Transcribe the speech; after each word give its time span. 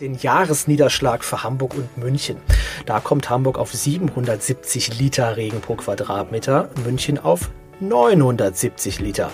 den 0.00 0.14
Jahresniederschlag 0.14 1.24
für 1.24 1.42
Hamburg 1.42 1.74
und 1.74 1.96
München. 1.96 2.36
Da 2.84 3.00
kommt 3.00 3.30
Hamburg 3.30 3.58
auf 3.58 3.72
770 3.72 4.98
Liter 4.98 5.36
Regen 5.36 5.60
pro 5.60 5.74
Quadratmeter, 5.74 6.70
München 6.84 7.18
auf 7.18 7.50
970 7.80 9.00
Liter. 9.00 9.30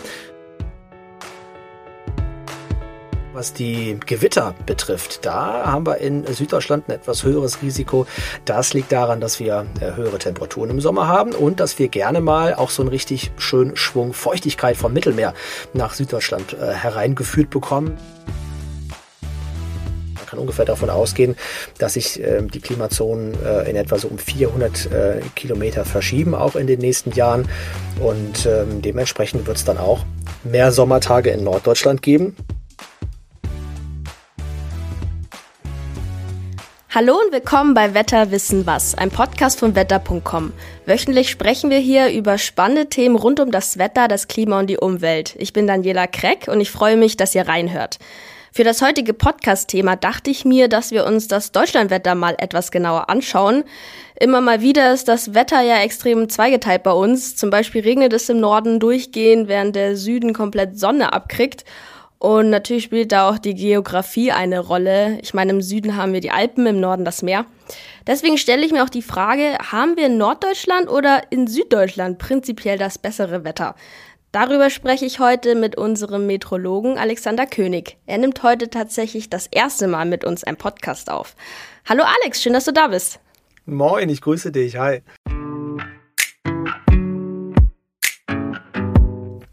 Was 3.35 3.55
die 3.55 3.99
Gewitter 4.05 4.55
betrifft, 4.67 5.25
da 5.25 5.65
haben 5.65 5.87
wir 5.87 5.97
in 5.99 6.27
Süddeutschland 6.27 6.89
ein 6.89 6.93
etwas 6.93 7.25
höheres 7.25 7.63
Risiko. 7.63 8.07
Das 8.45 8.75
liegt 8.75 8.93
daran, 8.93 9.23
dass 9.23 9.41
wir 9.41 9.67
äh, 9.81 9.97
höhere 9.97 10.19
Temperaturen 10.19 10.69
im 10.69 10.81
Sommer 10.83 11.09
haben 11.09 11.33
und 11.33 11.59
dass 11.59 11.79
wir 11.79 11.89
gerne 11.89 12.21
mal 12.21 12.55
auch 12.55 12.69
so 12.69 12.83
einen 12.83 12.91
richtig 12.91 13.33
schönen 13.39 13.75
Schwung 13.75 14.13
Feuchtigkeit 14.13 14.77
vom 14.77 14.93
Mittelmeer 14.93 15.33
nach 15.73 15.95
Süddeutschland 15.95 16.53
äh, 16.53 16.75
hereingeführt 16.75 17.49
bekommen 17.49 17.97
kann 20.33 20.39
ungefähr 20.39 20.65
davon 20.65 20.89
ausgehen, 20.89 21.37
dass 21.77 21.93
sich 21.93 22.19
äh, 22.19 22.41
die 22.41 22.61
Klimazonen 22.61 23.35
äh, 23.45 23.69
in 23.69 23.77
etwa 23.77 23.99
so 23.99 24.09
um 24.09 24.17
400 24.17 24.87
äh, 24.87 25.21
Kilometer 25.37 25.85
verschieben, 25.85 26.35
auch 26.35 26.57
in 26.57 26.67
den 26.67 26.81
nächsten 26.81 27.13
Jahren. 27.13 27.47
Und 28.01 28.47
ähm, 28.47 28.81
dementsprechend 28.81 29.47
wird 29.47 29.59
es 29.59 29.67
dann 29.67 29.77
auch 29.77 30.07
mehr 30.43 30.73
Sommertage 30.73 31.29
in 31.29 31.45
Norddeutschland 31.45 32.01
geben. 32.01 32.35
Hallo 36.95 37.15
und 37.15 37.33
willkommen 37.33 37.75
bei 37.75 37.93
Wetter 37.93 38.31
wissen 38.31 38.65
was, 38.65 38.95
ein 38.95 39.11
Podcast 39.11 39.59
von 39.59 39.75
wetter.com. 39.75 40.55
Wöchentlich 40.87 41.29
sprechen 41.29 41.69
wir 41.69 41.79
hier 41.79 42.11
über 42.11 42.39
spannende 42.39 42.89
Themen 42.89 43.17
rund 43.17 43.39
um 43.39 43.51
das 43.51 43.77
Wetter, 43.77 44.09
das 44.09 44.29
Klima 44.29 44.61
und 44.61 44.69
die 44.69 44.79
Umwelt. 44.79 45.35
Ich 45.39 45.53
bin 45.53 45.67
Daniela 45.67 46.07
Kreck 46.07 46.49
und 46.49 46.63
ich 46.63 46.71
freue 46.71 46.97
mich, 46.97 47.19
dass 47.19 47.35
ihr 47.35 47.47
reinhört. 47.47 47.99
Für 48.55 48.65
das 48.65 48.83
heutige 48.83 49.15
Podcast-Thema 49.15 49.97
dachte 49.97 50.29
ich 50.29 50.45
mir, 50.45 50.69
dass 50.69 50.91
wir 50.91 51.07
uns 51.07 51.27
das 51.27 51.53
Deutschlandwetter 51.53 52.15
mal 52.15 52.35
etwas 52.37 52.71
genauer 52.71 53.09
anschauen. 53.09 53.65
Immer 54.21 54.43
mal 54.43 54.61
wieder 54.61 54.93
ist 54.93 55.09
das 55.09 55.33
Wetter 55.33 55.63
ja 55.63 55.81
extrem 55.81 56.29
zweigeteilt 56.29 56.83
bei 56.83 56.93
uns. 56.93 57.35
Zum 57.35 57.49
Beispiel 57.49 57.81
regnet 57.81 58.13
es 58.13 58.29
im 58.29 58.41
Norden 58.41 58.79
durchgehend, 58.79 59.49
während 59.49 59.75
der 59.75 59.97
Süden 59.97 60.35
komplett 60.35 60.79
Sonne 60.79 61.15
abkriegt. 61.15 61.65
Und 62.19 62.51
natürlich 62.51 62.85
spielt 62.85 63.11
da 63.11 63.31
auch 63.31 63.39
die 63.39 63.55
Geografie 63.55 64.33
eine 64.33 64.61
Rolle. 64.61 65.19
Ich 65.23 65.33
meine, 65.33 65.53
im 65.53 65.63
Süden 65.63 65.97
haben 65.97 66.13
wir 66.13 66.21
die 66.21 66.31
Alpen, 66.31 66.67
im 66.67 66.79
Norden 66.79 67.07
das 67.07 67.23
Meer. 67.23 67.47
Deswegen 68.07 68.37
stelle 68.37 68.67
ich 68.67 68.73
mir 68.73 68.85
auch 68.85 68.91
die 68.91 69.01
Frage, 69.01 69.57
haben 69.73 69.97
wir 69.97 70.07
in 70.07 70.19
Norddeutschland 70.19 70.91
oder 70.91 71.23
in 71.31 71.47
Süddeutschland 71.47 72.19
prinzipiell 72.19 72.77
das 72.77 72.99
bessere 72.99 73.45
Wetter? 73.45 73.77
Darüber 74.33 74.71
spreche 74.71 75.05
ich 75.05 75.21
heute 75.21 75.55
mit 75.55 75.77
unserem 75.77 76.27
Metrologen 76.27 76.97
Alexander 76.97 77.45
König. 77.45 77.99
Er 78.07 78.17
nimmt 78.17 78.43
heute 78.43 78.71
tatsächlich 78.71 79.29
das 79.29 79.47
erste 79.47 79.89
Mal 79.89 80.07
mit 80.07 80.25
uns 80.25 80.43
einen 80.43 80.57
Podcast 80.57 81.11
auf. 81.11 81.37
Hallo 81.87 82.03
Alex, 82.03 82.43
schön, 82.43 82.55
dass 82.55 82.65
du 82.65 82.73
da 82.73 82.89
bist. 82.89 83.21
Moin, 83.67 84.09
ich 84.09 84.23
grüße 84.23 84.51
dich. 84.51 84.79
Hi. 84.79 85.03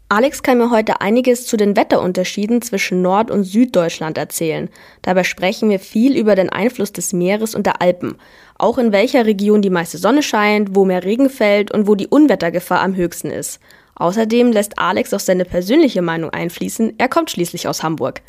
Alex 0.08 0.42
kann 0.42 0.56
mir 0.56 0.70
heute 0.70 1.02
einiges 1.02 1.46
zu 1.46 1.58
den 1.58 1.76
Wetterunterschieden 1.76 2.62
zwischen 2.62 3.02
Nord- 3.02 3.30
und 3.30 3.44
Süddeutschland 3.44 4.16
erzählen. 4.16 4.70
Dabei 5.02 5.24
sprechen 5.24 5.68
wir 5.68 5.78
viel 5.78 6.16
über 6.16 6.34
den 6.34 6.48
Einfluss 6.48 6.92
des 6.92 7.12
Meeres 7.12 7.54
und 7.54 7.66
der 7.66 7.82
Alpen. 7.82 8.16
Auch 8.56 8.78
in 8.78 8.92
welcher 8.92 9.26
Region 9.26 9.60
die 9.60 9.70
meiste 9.70 9.98
Sonne 9.98 10.22
scheint, 10.22 10.74
wo 10.74 10.86
mehr 10.86 11.04
Regen 11.04 11.28
fällt 11.28 11.70
und 11.70 11.86
wo 11.86 11.94
die 11.94 12.08
Unwettergefahr 12.08 12.80
am 12.80 12.96
höchsten 12.96 13.30
ist. 13.30 13.60
Außerdem 14.00 14.50
lässt 14.50 14.78
Alex 14.78 15.12
auch 15.12 15.20
seine 15.20 15.44
persönliche 15.44 16.00
Meinung 16.00 16.30
einfließen. 16.30 16.94
Er 16.96 17.08
kommt 17.08 17.30
schließlich 17.30 17.68
aus 17.68 17.82
Hamburg. 17.82 18.22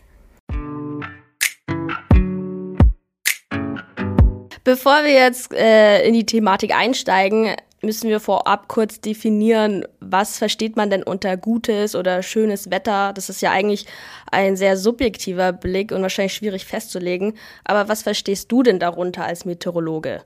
Bevor 4.66 5.04
wir 5.04 5.14
jetzt 5.14 5.54
äh, 5.54 6.06
in 6.06 6.14
die 6.14 6.26
Thematik 6.26 6.76
einsteigen, 6.76 7.56
müssen 7.82 8.10
wir 8.10 8.20
vorab 8.20 8.68
kurz 8.68 9.00
definieren, 9.00 9.86
was 10.02 10.38
versteht 10.38 10.76
man 10.76 10.90
denn 10.90 11.04
unter 11.04 11.38
gutes 11.38 11.96
oder 11.96 12.22
schönes 12.22 12.70
Wetter? 12.70 13.14
Das 13.14 13.30
ist 13.30 13.42
ja 13.42 13.52
eigentlich 13.52 13.86
ein 14.30 14.58
sehr 14.58 14.76
subjektiver 14.76 15.54
Blick 15.54 15.94
und 15.94 16.02
wahrscheinlich 16.02 16.34
schwierig 16.34 16.66
festzulegen. 16.66 17.34
Aber 17.64 17.88
was 17.88 18.04
verstehst 18.04 18.52
du 18.52 18.62
denn 18.62 18.78
darunter 18.78 19.24
als 19.24 19.46
Meteorologe? 19.46 20.22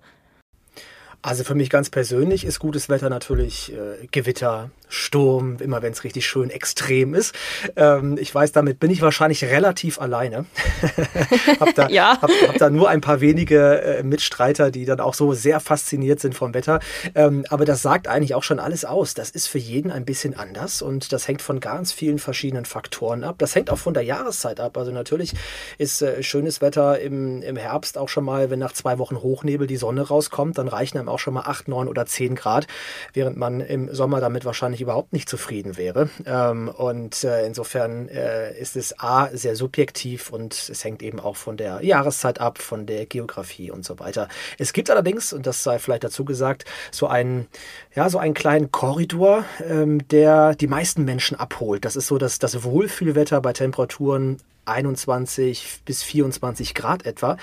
Also 1.25 1.43
für 1.43 1.55
mich 1.55 1.71
ganz 1.71 1.89
persönlich 1.89 2.45
ist 2.45 2.59
gutes 2.59 2.87
Wetter 2.87 3.09
natürlich 3.09 3.73
äh, 3.73 4.05
Gewitter, 4.11 4.69
Sturm, 4.89 5.57
immer 5.59 5.81
wenn 5.81 5.91
es 5.91 6.03
richtig 6.03 6.25
schön 6.25 6.49
extrem 6.49 7.13
ist. 7.13 7.35
Ähm, 7.75 8.17
ich 8.19 8.33
weiß, 8.33 8.51
damit 8.51 8.79
bin 8.79 8.91
ich 8.91 9.01
wahrscheinlich 9.01 9.43
relativ 9.43 9.99
alleine. 9.99 10.45
hab, 11.59 11.75
da, 11.75 11.87
ja. 11.89 12.21
hab, 12.21 12.29
hab, 12.47 12.57
da 12.57 12.69
nur 12.69 12.89
ein 12.89 13.01
paar 13.01 13.21
wenige 13.21 13.81
äh, 13.81 14.03
Mitstreiter, 14.03 14.71
die 14.71 14.85
dann 14.85 14.99
auch 14.99 15.13
so 15.13 15.33
sehr 15.33 15.59
fasziniert 15.59 16.19
sind 16.19 16.35
vom 16.35 16.53
Wetter. 16.53 16.79
Ähm, 17.13 17.45
aber 17.49 17.65
das 17.65 17.81
sagt 17.81 18.07
eigentlich 18.07 18.35
auch 18.35 18.43
schon 18.43 18.59
alles 18.59 18.85
aus. 18.85 19.13
Das 19.13 19.29
ist 19.29 19.47
für 19.47 19.59
jeden 19.59 19.91
ein 19.91 20.05
bisschen 20.05 20.37
anders 20.37 20.81
und 20.81 21.11
das 21.11 21.27
hängt 21.27 21.41
von 21.41 21.59
ganz 21.59 21.91
vielen 21.91 22.19
verschiedenen 22.19 22.65
Faktoren 22.65 23.23
ab. 23.23 23.35
Das 23.39 23.55
hängt 23.55 23.69
auch 23.69 23.77
von 23.77 23.93
der 23.93 24.03
Jahreszeit 24.03 24.59
ab. 24.59 24.77
Also 24.77 24.91
natürlich 24.91 25.33
ist 25.77 26.01
äh, 26.01 26.23
schönes 26.23 26.61
Wetter 26.61 26.99
im, 26.99 27.41
im 27.41 27.57
Herbst 27.57 27.97
auch 27.97 28.09
schon 28.09 28.25
mal, 28.25 28.49
wenn 28.49 28.59
nach 28.59 28.73
zwei 28.73 28.97
Wochen 28.97 29.17
Hochnebel 29.17 29.67
die 29.67 29.77
Sonne 29.77 30.01
rauskommt, 30.01 30.57
dann 30.57 30.67
reichen 30.67 30.97
einem 30.97 31.09
auch 31.09 31.19
schon 31.19 31.33
mal 31.33 31.43
8, 31.43 31.67
9 31.67 31.87
oder 31.87 32.05
10 32.05 32.35
Grad, 32.35 32.67
während 33.13 33.37
man 33.37 33.61
im 33.61 33.93
Sommer 33.93 34.19
damit 34.19 34.45
wahrscheinlich 34.45 34.74
überhaupt 34.81 35.13
nicht 35.13 35.29
zufrieden 35.29 35.77
wäre. 35.77 36.09
Ähm, 36.25 36.69
und 36.69 37.23
äh, 37.23 37.45
insofern 37.45 38.07
äh, 38.09 38.57
ist 38.57 38.75
es 38.75 38.99
A, 38.99 39.29
sehr 39.33 39.55
subjektiv 39.55 40.31
und 40.31 40.53
es 40.53 40.83
hängt 40.83 41.01
eben 41.01 41.19
auch 41.19 41.35
von 41.35 41.57
der 41.57 41.83
Jahreszeit 41.83 42.39
ab, 42.39 42.57
von 42.57 42.85
der 42.85 43.05
Geografie 43.05 43.71
und 43.71 43.85
so 43.85 43.99
weiter. 43.99 44.27
Es 44.57 44.73
gibt 44.73 44.89
allerdings, 44.89 45.33
und 45.33 45.45
das 45.45 45.63
sei 45.63 45.79
vielleicht 45.79 46.03
dazu 46.03 46.25
gesagt, 46.25 46.65
so 46.91 47.07
einen, 47.07 47.47
ja, 47.95 48.09
so 48.09 48.17
einen 48.17 48.33
kleinen 48.33 48.71
Korridor, 48.71 49.45
ähm, 49.67 50.07
der 50.07 50.55
die 50.55 50.67
meisten 50.67 51.05
Menschen 51.05 51.39
abholt. 51.39 51.85
Das 51.85 51.95
ist 51.95 52.07
so 52.07 52.17
das, 52.17 52.39
das 52.39 52.63
Wohlfühlwetter 52.63 53.41
bei 53.41 53.53
Temperaturen 53.53 54.37
21 54.65 55.81
bis 55.85 56.03
24 56.03 56.73
Grad 56.73 57.05
etwa. 57.05 57.37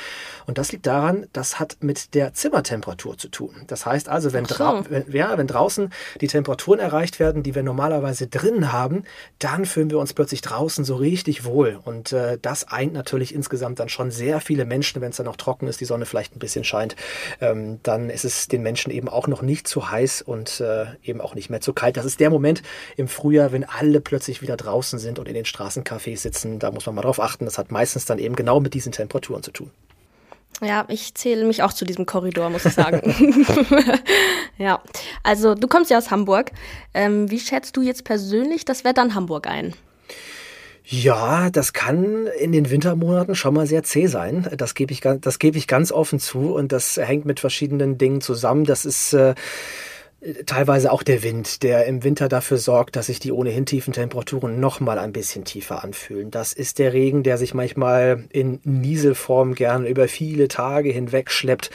Und 0.47 0.59
das 0.59 0.73
liegt 0.73 0.87
daran, 0.87 1.27
das 1.33 1.59
hat 1.59 1.77
mit 1.81 2.15
der 2.15 2.35
Zimmertemperatur 2.35 3.19
zu 3.19 3.29
tun. 3.29 3.55
Das 3.67 3.87
heißt 3.87 4.09
also, 4.09 4.33
wenn, 4.33 4.45
so. 4.45 4.85
wenn, 4.89 5.11
ja, 5.13 5.37
wenn 5.39 5.47
draußen 5.47 5.91
die 6.21 6.27
Temperaturen 6.27 6.81
erreicht 6.81 7.21
werden, 7.21 7.43
die 7.43 7.55
wir 7.55 7.63
normalerweise 7.63 8.27
drin 8.27 8.73
haben, 8.73 9.05
dann 9.39 9.67
fühlen 9.67 9.91
wir 9.91 9.99
uns 9.99 10.15
plötzlich 10.15 10.41
draußen 10.41 10.85
so 10.85 10.97
richtig 10.97 11.45
wohl. 11.45 11.79
Und 11.85 12.13
äh, 12.13 12.39
das 12.41 12.69
eint 12.69 12.93
natürlich 12.93 13.35
insgesamt 13.35 13.81
dann 13.81 13.89
schon 13.89 14.11
sehr 14.11 14.41
viele 14.41 14.65
Menschen, 14.65 15.01
wenn 15.01 15.11
es 15.11 15.17
dann 15.17 15.27
noch 15.27 15.37
trocken 15.37 15.69
ist, 15.69 15.81
die 15.81 15.85
Sonne 15.85 16.07
vielleicht 16.07 16.37
ein 16.37 16.39
bisschen 16.39 16.65
scheint, 16.65 16.97
ähm, 17.41 17.81
dann 17.83 18.11
ist 18.11 18.25
es 18.25 18.49
den 18.49 18.63
Menschen 18.63 18.93
eben 18.93 19.09
auch 19.09 19.27
noch 19.27 19.43
nicht 19.43 19.67
zu 19.69 19.91
heiß 19.91 20.23
und 20.23 20.61
äh, 20.61 20.87
eben 21.03 21.21
auch 21.21 21.35
nicht 21.35 21.51
mehr 21.51 21.61
zu 21.61 21.73
kalt. 21.73 21.97
Das 21.97 22.05
ist 22.05 22.21
der 22.21 22.31
Moment 22.31 22.63
im 22.97 23.09
Frühjahr, 23.09 23.53
wenn 23.53 23.65
alle 23.65 24.01
plötzlich 24.01 24.43
wieder 24.43 24.57
draußen 24.57 24.99
sind 24.99 25.19
und 25.19 25.29
in 25.29 25.35
den 25.35 25.45
Straßencafés 25.45 26.19
sitzen. 26.19 26.59
Da 26.59 26.71
muss 26.71 26.87
man 26.87 26.95
mal 26.95 27.03
drauf 27.03 27.12
darauf 27.13 27.21
achten. 27.21 27.45
Das 27.45 27.59
hat 27.59 27.71
meistens 27.71 28.07
dann 28.07 28.19
eben 28.19 28.37
genau 28.37 28.61
mit 28.61 28.75
diesen 28.75 28.93
Temperaturen 28.93 29.43
zu 29.43 29.51
tun. 29.51 29.71
Ja, 30.61 30.85
ich 30.89 31.15
zähle 31.15 31.45
mich 31.45 31.63
auch 31.63 31.73
zu 31.73 31.85
diesem 31.85 32.07
Korridor, 32.07 32.51
muss 32.51 32.65
ich 32.65 32.75
sagen. 32.75 33.01
ja, 34.59 34.81
also 35.25 35.55
du 35.55 35.67
kommst 35.67 35.91
ja 35.91 35.99
aus 35.99 36.11
Hamburg. 36.11 36.53
Ähm, 36.95 37.31
wie 37.31 37.41
schätzt 37.41 37.77
du 37.77 37.83
jetzt 37.83 38.05
persönlich 38.05 38.65
das 38.65 38.85
Wetter 38.85 39.03
in 39.03 39.15
Hamburg 39.15 39.49
ein? 39.49 39.75
Ja, 40.85 41.51
das 41.51 41.73
kann 41.73 42.27
in 42.39 42.53
den 42.53 42.71
Wintermonaten 42.71 43.35
schon 43.35 43.55
mal 43.55 43.67
sehr 43.67 43.83
zäh 43.83 44.07
sein. 44.07 44.49
Das 44.57 44.75
gebe 44.75 44.93
ich, 44.93 45.01
das 45.01 45.39
gebe 45.39 45.57
ich 45.57 45.67
ganz 45.67 45.91
offen 45.91 46.21
zu 46.21 46.55
und 46.55 46.71
das 46.71 46.97
hängt 46.97 47.25
mit 47.25 47.41
verschiedenen 47.41 47.99
Dingen 47.99 48.21
zusammen. 48.21 48.65
Das 48.65 48.85
ist 48.85 49.15
äh, 49.15 49.35
teilweise 50.47 50.93
auch 50.93 51.03
der 51.03 51.25
Wind, 51.25 51.65
der 51.65 51.87
im 51.87 52.05
Winter 52.05 52.29
dafür 52.29 52.59
sorgt, 52.59 52.95
dass 52.95 53.07
sich 53.07 53.19
die 53.19 53.33
ohnehin 53.33 53.67
tiefen 53.67 53.93
Temperaturen 53.93 54.61
noch 54.61 54.79
mal 54.79 54.99
ein 54.99 55.13
bisschen 55.13 55.45
tiefer 55.45 55.83
anfühlen. 55.83 56.31
Das 56.31 56.53
ist 56.53 56.79
der 56.79 56.93
Regen, 56.93 57.25
der 57.25 57.39
sich 57.39 57.55
manchmal 57.55 58.25
in 58.31 58.61
Nieselform 58.63 59.57
gern 59.57 59.85
über 59.85 60.07
viele 60.07 60.47
Tage 60.47 60.91
hinweg 60.91 61.31
schleppt. 61.31 61.71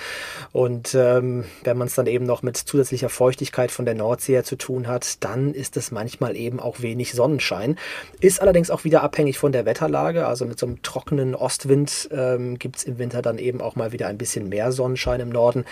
Und 0.54 0.96
ähm, 0.96 1.44
wenn 1.64 1.78
man 1.78 1.88
es 1.88 1.96
dann 1.96 2.08
eben 2.08 2.26
noch 2.26 2.42
mit 2.42 2.56
zusätzlicher 2.56 3.10
Feuchtigkeit 3.10 3.70
von 3.70 3.84
der 3.84 3.96
Nordsee 3.96 4.34
her 4.34 4.46
zu 4.46 4.56
tun 4.56 4.88
hat, 4.88 5.24
dann 5.26 5.54
ist 5.54 5.76
es 5.76 5.92
manchmal 5.92 6.38
eben 6.38 6.62
auch 6.62 6.82
wenig 6.82 7.14
Sonnenschein. 7.14 7.78
Ist 8.22 8.42
allerdings 8.42 8.72
auch 8.72 8.86
wieder 8.86 9.04
abhängig 9.04 9.38
von 9.38 9.52
der 9.52 9.66
Wetterlage. 9.66 10.26
Also 10.26 10.46
mit 10.46 10.58
so 10.58 10.68
einem 10.68 10.82
trockenen 10.84 11.36
Ostwind 11.36 12.08
ähm, 12.12 12.58
gibt 12.58 12.78
es 12.78 12.84
im 12.86 12.98
Winter 12.98 13.22
dann 13.22 13.40
eben 13.40 13.60
auch 13.60 13.76
mal 13.76 13.92
wieder 13.92 14.08
ein 14.08 14.18
bisschen 14.18 14.48
mehr 14.48 14.72
Sonnenschein 14.72 15.20
im 15.20 15.30
Norden. 15.30 15.66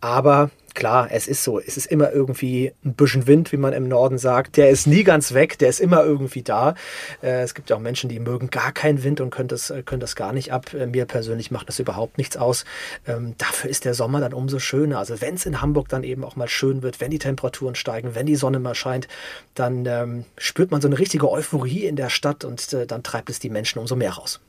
Aber 0.00 0.50
klar, 0.74 1.08
es 1.10 1.28
ist 1.28 1.44
so. 1.44 1.60
Es 1.60 1.76
ist 1.76 1.86
immer 1.86 2.10
irgendwie 2.10 2.72
ein 2.84 2.94
bisschen 2.94 3.26
Wind, 3.26 3.52
wie 3.52 3.58
man 3.58 3.74
im 3.74 3.86
Norden 3.86 4.16
sagt. 4.16 4.56
Der 4.56 4.70
ist 4.70 4.86
nie 4.86 5.04
ganz 5.04 5.34
weg, 5.34 5.58
der 5.58 5.68
ist 5.68 5.80
immer 5.80 6.02
irgendwie 6.04 6.42
da. 6.42 6.74
Äh, 7.22 7.42
es 7.42 7.54
gibt 7.54 7.68
ja 7.68 7.76
auch 7.76 7.80
Menschen, 7.80 8.08
die 8.08 8.18
mögen 8.18 8.48
gar 8.48 8.72
keinen 8.72 9.04
Wind 9.04 9.20
und 9.20 9.30
können 9.30 9.48
das, 9.48 9.68
äh, 9.68 9.82
können 9.82 10.00
das 10.00 10.16
gar 10.16 10.32
nicht 10.32 10.52
ab. 10.52 10.72
Äh, 10.72 10.86
mir 10.86 11.04
persönlich 11.04 11.50
macht 11.50 11.68
das 11.68 11.78
überhaupt 11.80 12.16
nichts 12.16 12.38
aus. 12.38 12.64
Ähm, 13.06 13.34
dafür 13.36 13.68
ist 13.68 13.84
der 13.84 13.92
Sommer 13.92 14.20
dann 14.20 14.32
umso 14.32 14.58
schöner. 14.58 14.98
Also 14.98 15.20
wenn 15.20 15.34
es 15.34 15.44
in 15.44 15.60
Hamburg 15.60 15.88
dann 15.90 16.02
eben 16.02 16.24
auch 16.24 16.36
mal 16.36 16.48
schön 16.48 16.82
wird, 16.82 17.00
wenn 17.00 17.10
die 17.10 17.18
Temperaturen 17.18 17.74
steigen, 17.74 18.14
wenn 18.14 18.26
die 18.26 18.36
Sonne 18.36 18.58
mal 18.58 18.74
scheint, 18.74 19.06
dann 19.54 19.84
ähm, 19.84 20.24
spürt 20.38 20.70
man 20.70 20.80
so 20.80 20.88
eine 20.88 20.98
richtige 20.98 21.30
Euphorie 21.30 21.84
in 21.84 21.96
der 21.96 22.08
Stadt 22.08 22.44
und 22.44 22.72
dann 22.72 23.02
treibt 23.02 23.28
es 23.28 23.38
die 23.38 23.50
Menschen 23.50 23.78
umso 23.78 23.96
mehr 23.96 24.12
raus. 24.12 24.40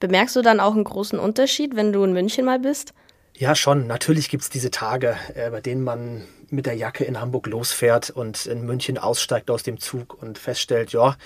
Bemerkst 0.00 0.36
du 0.36 0.42
dann 0.42 0.60
auch 0.60 0.74
einen 0.74 0.84
großen 0.84 1.18
Unterschied, 1.18 1.76
wenn 1.76 1.92
du 1.92 2.04
in 2.04 2.12
München 2.12 2.44
mal 2.44 2.58
bist? 2.58 2.92
Ja, 3.40 3.54
schon. 3.54 3.86
Natürlich 3.86 4.28
gibt 4.28 4.42
es 4.42 4.50
diese 4.50 4.70
Tage, 4.70 5.16
äh, 5.34 5.48
bei 5.48 5.62
denen 5.62 5.82
man 5.82 6.24
mit 6.50 6.66
der 6.66 6.74
Jacke 6.74 7.04
in 7.04 7.22
Hamburg 7.22 7.46
losfährt 7.46 8.10
und 8.10 8.44
in 8.44 8.66
München 8.66 8.98
aussteigt 8.98 9.50
aus 9.50 9.62
dem 9.62 9.80
Zug 9.80 10.22
und 10.22 10.36
feststellt, 10.36 10.92
ja, 10.92 11.16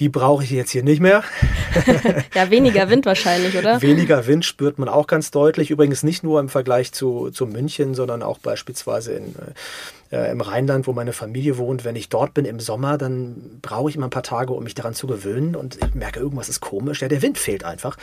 die 0.00 0.08
brauche 0.08 0.42
ich 0.42 0.50
jetzt 0.50 0.72
hier 0.72 0.82
nicht 0.82 1.00
mehr. 1.00 1.22
ja, 2.34 2.50
weniger 2.50 2.90
Wind 2.90 3.06
wahrscheinlich, 3.06 3.56
oder? 3.56 3.80
Weniger 3.82 4.26
Wind 4.26 4.44
spürt 4.44 4.80
man 4.80 4.88
auch 4.88 5.06
ganz 5.06 5.30
deutlich. 5.30 5.70
Übrigens 5.70 6.02
nicht 6.02 6.24
nur 6.24 6.40
im 6.40 6.48
Vergleich 6.48 6.90
zu, 6.90 7.30
zu 7.30 7.46
München, 7.46 7.94
sondern 7.94 8.24
auch 8.24 8.38
beispielsweise 8.38 9.12
in 9.12 9.36
äh, 10.10 10.30
im 10.30 10.40
Rheinland, 10.40 10.86
wo 10.86 10.92
meine 10.92 11.12
Familie 11.12 11.56
wohnt, 11.58 11.84
wenn 11.84 11.96
ich 11.96 12.08
dort 12.08 12.34
bin 12.34 12.44
im 12.44 12.60
Sommer, 12.60 12.98
dann 12.98 13.58
brauche 13.62 13.90
ich 13.90 13.96
immer 13.96 14.06
ein 14.08 14.10
paar 14.10 14.22
Tage, 14.22 14.52
um 14.52 14.64
mich 14.64 14.74
daran 14.74 14.94
zu 14.94 15.06
gewöhnen 15.06 15.54
und 15.54 15.76
ich 15.76 15.94
merke, 15.94 16.20
irgendwas 16.20 16.48
ist 16.48 16.60
komisch. 16.60 17.02
Ja, 17.02 17.08
der 17.08 17.22
Wind 17.22 17.38
fehlt 17.38 17.64
einfach. 17.64 17.96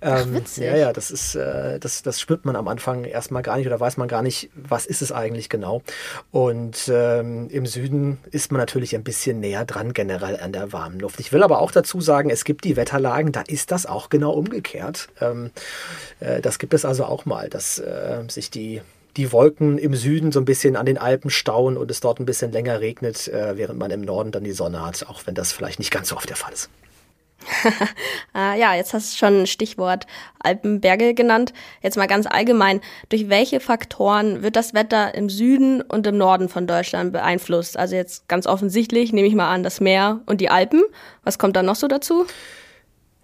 Ach, 0.00 0.26
ähm, 0.26 0.34
witzig. 0.34 0.64
Ja, 0.64 0.76
ja, 0.76 0.92
das 0.92 1.10
ist, 1.10 1.34
äh, 1.34 1.78
das, 1.78 2.02
das 2.02 2.20
spürt 2.20 2.44
man 2.44 2.56
am 2.56 2.68
Anfang 2.68 3.04
erstmal 3.04 3.42
gar 3.42 3.56
nicht 3.56 3.66
oder 3.66 3.80
weiß 3.80 3.96
man 3.96 4.08
gar 4.08 4.22
nicht, 4.22 4.50
was 4.54 4.86
ist 4.86 5.02
es 5.02 5.12
eigentlich 5.12 5.48
genau. 5.48 5.82
Und 6.30 6.90
ähm, 6.92 7.48
im 7.48 7.66
Süden 7.66 8.18
ist 8.30 8.52
man 8.52 8.60
natürlich 8.60 8.94
ein 8.94 9.04
bisschen 9.04 9.40
näher 9.40 9.64
dran 9.64 9.92
generell 9.92 10.38
an 10.40 10.52
der 10.52 10.72
warmen 10.72 11.00
Luft. 11.00 11.20
Ich 11.20 11.32
will 11.32 11.42
aber 11.42 11.60
auch 11.60 11.70
dazu 11.70 12.00
sagen, 12.00 12.30
es 12.30 12.44
gibt 12.44 12.64
die 12.64 12.76
Wetterlagen, 12.76 13.32
da 13.32 13.42
ist 13.42 13.70
das 13.70 13.86
auch 13.86 14.08
genau 14.10 14.32
umgekehrt. 14.32 15.08
Ähm, 15.20 15.50
äh, 16.20 16.40
das 16.40 16.58
gibt 16.58 16.74
es 16.74 16.84
also 16.84 17.04
auch 17.04 17.24
mal, 17.24 17.48
dass 17.48 17.78
äh, 17.78 18.22
sich 18.28 18.50
die 18.50 18.82
die 19.16 19.32
Wolken 19.32 19.78
im 19.78 19.94
Süden 19.94 20.32
so 20.32 20.40
ein 20.40 20.44
bisschen 20.44 20.76
an 20.76 20.86
den 20.86 20.98
Alpen 20.98 21.30
stauen 21.30 21.76
und 21.76 21.90
es 21.90 22.00
dort 22.00 22.20
ein 22.20 22.26
bisschen 22.26 22.52
länger 22.52 22.80
regnet, 22.80 23.28
äh, 23.28 23.56
während 23.56 23.78
man 23.78 23.90
im 23.90 24.00
Norden 24.00 24.32
dann 24.32 24.44
die 24.44 24.52
Sonne 24.52 24.84
hat, 24.84 25.06
auch 25.08 25.26
wenn 25.26 25.34
das 25.34 25.52
vielleicht 25.52 25.78
nicht 25.78 25.90
ganz 25.90 26.08
so 26.08 26.16
oft 26.16 26.28
der 26.28 26.36
Fall 26.36 26.52
ist. 26.52 26.70
ah, 28.32 28.54
ja, 28.54 28.74
jetzt 28.74 28.94
hast 28.94 29.12
du 29.12 29.18
schon 29.18 29.46
Stichwort 29.46 30.06
Alpenberge 30.38 31.14
genannt. 31.14 31.52
Jetzt 31.82 31.96
mal 31.96 32.06
ganz 32.06 32.26
allgemein. 32.26 32.80
Durch 33.08 33.28
welche 33.28 33.60
Faktoren 33.60 34.42
wird 34.42 34.56
das 34.56 34.74
Wetter 34.74 35.14
im 35.14 35.28
Süden 35.28 35.82
und 35.82 36.06
im 36.06 36.16
Norden 36.16 36.48
von 36.48 36.66
Deutschland 36.66 37.12
beeinflusst? 37.12 37.76
Also 37.76 37.96
jetzt 37.96 38.28
ganz 38.28 38.46
offensichtlich 38.46 39.12
nehme 39.12 39.28
ich 39.28 39.34
mal 39.34 39.52
an, 39.52 39.62
das 39.62 39.80
Meer 39.80 40.20
und 40.26 40.40
die 40.40 40.50
Alpen. 40.50 40.82
Was 41.22 41.38
kommt 41.38 41.56
da 41.56 41.62
noch 41.62 41.76
so 41.76 41.86
dazu? 41.86 42.26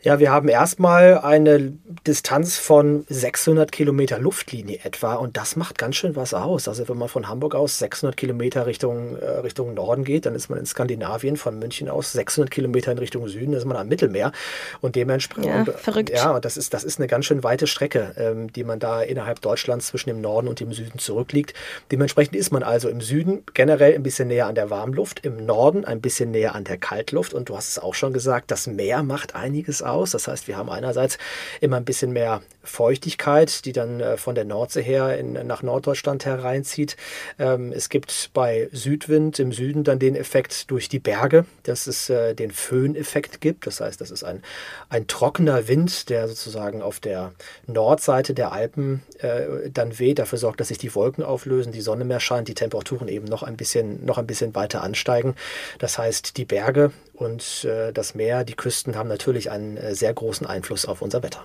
Ja, 0.02 0.19
wir 0.19 0.31
haben 0.31 0.49
erstmal 0.49 1.19
eine 1.19 1.75
Distanz 2.06 2.56
von 2.56 3.05
600 3.11 3.70
Kilometer 3.70 4.19
Luftlinie 4.19 4.79
etwa 4.82 5.14
und 5.14 5.37
das 5.37 5.56
macht 5.56 5.76
ganz 5.76 5.97
schön 5.97 6.17
was 6.17 6.32
aus. 6.32 6.69
Also 6.69 6.88
wenn 6.88 6.97
man 6.97 7.11
von 7.11 7.29
Hamburg 7.29 7.55
aus 7.55 7.79
600 7.79 8.17
Kilometer 8.17 8.64
Richtung, 8.64 9.17
äh, 9.17 9.26
Richtung 9.41 9.75
Norden 9.75 10.05
geht, 10.05 10.25
dann 10.25 10.35
ist 10.35 10.49
man 10.49 10.58
in 10.58 10.64
Skandinavien, 10.64 11.37
von 11.37 11.58
München 11.58 11.91
aus 11.91 12.12
600 12.12 12.50
Kilometer 12.50 12.93
in 12.93 12.99
Richtung 12.99 13.29
Süden, 13.29 13.52
ist 13.52 13.67
man 13.67 13.76
am 13.76 13.88
Mittelmeer 13.88 14.32
und 14.81 14.97
dementsprechend... 14.97 15.69
Ja, 15.69 15.73
verrückt. 15.75 16.08
Ja, 16.08 16.31
und 16.31 16.47
das 16.47 16.56
ist, 16.56 16.73
das 16.73 16.82
ist 16.82 16.99
eine 16.99 17.06
ganz 17.06 17.26
schön 17.26 17.44
weite 17.44 17.67
Strecke, 17.67 18.14
ähm, 18.17 18.50
die 18.50 18.64
man 18.64 18.79
da 18.79 19.02
innerhalb 19.02 19.43
Deutschlands 19.43 19.88
zwischen 19.88 20.08
dem 20.08 20.23
Norden 20.23 20.49
und 20.49 20.61
dem 20.61 20.73
Süden 20.73 20.99
zurückliegt. 20.99 21.52
Dementsprechend 21.93 22.37
ist 22.37 22.52
man 22.52 22.62
also 22.62 22.88
im 22.88 23.02
Süden 23.02 23.44
generell 23.52 23.94
ein 23.94 24.02
bisschen 24.02 24.29
näher 24.29 24.47
an 24.47 24.55
der 24.55 24.70
Warmluft, 24.70 25.26
im 25.26 25.44
Norden 25.44 25.85
ein 25.85 26.00
bisschen 26.00 26.31
näher 26.31 26.55
an 26.55 26.64
der 26.64 26.79
Kaltluft 26.79 27.35
und 27.35 27.50
du 27.50 27.56
hast 27.56 27.69
es 27.69 27.79
auch 27.79 27.93
schon 27.93 28.14
gesagt, 28.14 28.50
das 28.50 28.67
Meer 28.67 29.02
macht 29.02 29.35
einiges 29.35 29.82
aus 29.82 29.89
aus. 29.92 30.12
Das 30.12 30.28
heißt, 30.28 30.48
wir 30.48 30.56
haben 30.56 30.70
einerseits 30.70 31.19
immer 31.60 31.76
ein 31.76 31.84
bisschen 31.84 32.12
mehr 32.12 32.42
Feuchtigkeit, 32.70 33.64
die 33.64 33.72
dann 33.72 34.00
äh, 34.00 34.17
von 34.17 34.34
der 34.34 34.44
Nordsee 34.44 34.82
her 34.82 35.19
in, 35.19 35.32
nach 35.32 35.62
Norddeutschland 35.62 36.25
hereinzieht. 36.25 36.96
Ähm, 37.38 37.72
es 37.72 37.88
gibt 37.88 38.31
bei 38.32 38.69
Südwind 38.72 39.38
im 39.38 39.52
Süden 39.52 39.84
dann 39.84 39.99
den 39.99 40.17
Effekt 40.17 40.70
durch 40.70 40.88
die 40.88 41.00
Berge, 41.00 41.44
dass 41.64 41.87
es 41.87 42.08
äh, 42.08 42.34
den 42.34 42.50
Föhneffekt 42.50 43.40
gibt. 43.40 43.67
Das 43.67 43.81
heißt, 43.81 44.00
das 44.00 44.11
ist 44.11 44.25
ein, 44.25 44.43
ein 44.88 45.06
trockener 45.06 45.69
Wind, 45.69 46.08
der 46.08 46.28
sozusagen 46.28 46.81
auf 46.81 47.00
der 47.00 47.32
Nordseite 47.67 48.32
der 48.32 48.52
Alpen 48.52 49.02
äh, 49.19 49.69
dann 49.70 49.99
weht, 49.99 50.19
dafür 50.19 50.38
sorgt, 50.38 50.61
dass 50.61 50.69
sich 50.69 50.78
die 50.78 50.94
Wolken 50.94 51.25
auflösen, 51.25 51.73
die 51.73 51.81
Sonne 51.81 52.05
mehr 52.05 52.20
scheint, 52.20 52.49
die 52.49 52.55
Temperaturen 52.55 53.08
eben 53.08 53.26
noch 53.26 53.43
ein 53.43 53.56
bisschen, 53.56 54.05
noch 54.05 54.19
ein 54.19 54.26
bisschen 54.26 54.55
weiter 54.55 54.82
ansteigen. 54.82 55.34
Das 55.78 55.99
heißt, 55.99 56.37
die 56.37 56.44
Berge 56.44 56.93
und 57.14 57.66
das 57.94 58.14
Meer, 58.14 58.44
die 58.44 58.55
Küsten 58.55 58.96
haben 58.96 59.08
natürlich 59.08 59.50
einen 59.50 59.94
sehr 59.94 60.14
großen 60.14 60.46
Einfluss 60.46 60.87
auf 60.87 61.02
unser 61.02 61.23
Wetter. 61.23 61.44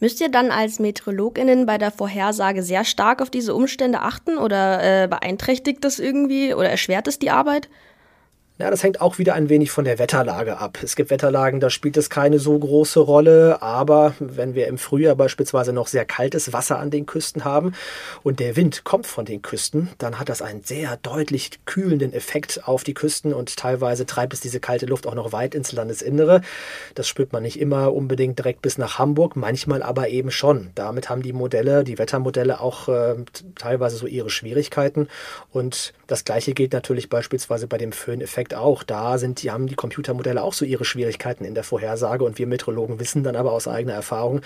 Müsst 0.00 0.20
ihr 0.20 0.28
dann 0.28 0.50
als 0.50 0.78
Meteorologinnen 0.78 1.66
bei 1.66 1.76
der 1.76 1.90
Vorhersage 1.90 2.62
sehr 2.62 2.84
stark 2.84 3.20
auf 3.20 3.30
diese 3.30 3.54
Umstände 3.54 4.00
achten 4.00 4.38
oder 4.38 5.04
äh, 5.04 5.08
beeinträchtigt 5.08 5.82
das 5.82 5.98
irgendwie 5.98 6.54
oder 6.54 6.70
erschwert 6.70 7.08
es 7.08 7.18
die 7.18 7.30
Arbeit? 7.30 7.68
Ja, 8.60 8.72
das 8.72 8.82
hängt 8.82 9.00
auch 9.00 9.18
wieder 9.18 9.34
ein 9.34 9.48
wenig 9.50 9.70
von 9.70 9.84
der 9.84 10.00
Wetterlage 10.00 10.58
ab. 10.58 10.80
Es 10.82 10.96
gibt 10.96 11.10
Wetterlagen, 11.10 11.60
da 11.60 11.70
spielt 11.70 11.96
es 11.96 12.10
keine 12.10 12.40
so 12.40 12.58
große 12.58 12.98
Rolle, 12.98 13.62
aber 13.62 14.14
wenn 14.18 14.56
wir 14.56 14.66
im 14.66 14.78
Frühjahr 14.78 15.14
beispielsweise 15.14 15.72
noch 15.72 15.86
sehr 15.86 16.04
kaltes 16.04 16.52
Wasser 16.52 16.80
an 16.80 16.90
den 16.90 17.06
Küsten 17.06 17.44
haben 17.44 17.72
und 18.24 18.40
der 18.40 18.56
Wind 18.56 18.82
kommt 18.82 19.06
von 19.06 19.24
den 19.24 19.42
Küsten, 19.42 19.90
dann 19.98 20.18
hat 20.18 20.28
das 20.28 20.42
einen 20.42 20.64
sehr 20.64 20.96
deutlich 20.96 21.64
kühlenden 21.66 22.12
Effekt 22.12 22.66
auf 22.66 22.82
die 22.82 22.94
Küsten 22.94 23.32
und 23.32 23.56
teilweise 23.56 24.06
treibt 24.06 24.34
es 24.34 24.40
diese 24.40 24.58
kalte 24.58 24.86
Luft 24.86 25.06
auch 25.06 25.14
noch 25.14 25.30
weit 25.30 25.54
ins 25.54 25.70
Landesinnere. 25.70 26.40
Das 26.96 27.06
spürt 27.06 27.32
man 27.32 27.44
nicht 27.44 27.60
immer 27.60 27.94
unbedingt 27.94 28.40
direkt 28.40 28.62
bis 28.62 28.76
nach 28.76 28.98
Hamburg, 28.98 29.36
manchmal 29.36 29.84
aber 29.84 30.08
eben 30.08 30.32
schon. 30.32 30.70
Damit 30.74 31.08
haben 31.08 31.22
die 31.22 31.32
Modelle, 31.32 31.84
die 31.84 31.96
Wettermodelle 31.96 32.60
auch 32.60 32.88
äh, 32.88 33.14
teilweise 33.54 33.98
so 33.98 34.08
ihre 34.08 34.30
Schwierigkeiten 34.30 35.06
und 35.52 35.94
das 36.08 36.24
gleiche 36.24 36.54
gilt 36.54 36.72
natürlich 36.72 37.08
beispielsweise 37.08 37.68
bei 37.68 37.78
dem 37.78 37.92
Föhneffekt 37.92 38.47
Endeffekt 38.48 38.54
auch. 38.54 38.82
Da 38.82 39.18
sind, 39.18 39.42
die 39.42 39.50
haben 39.50 39.66
die 39.66 39.74
Computermodelle 39.74 40.42
auch 40.42 40.52
so 40.52 40.64
ihre 40.64 40.84
Schwierigkeiten 40.84 41.44
in 41.44 41.54
der 41.54 41.64
Vorhersage 41.64 42.24
und 42.24 42.38
wir 42.38 42.46
Meteorologen 42.46 43.00
wissen 43.00 43.22
dann 43.22 43.36
aber 43.36 43.52
aus 43.52 43.68
eigener 43.68 43.94
Erfahrung, 43.94 44.40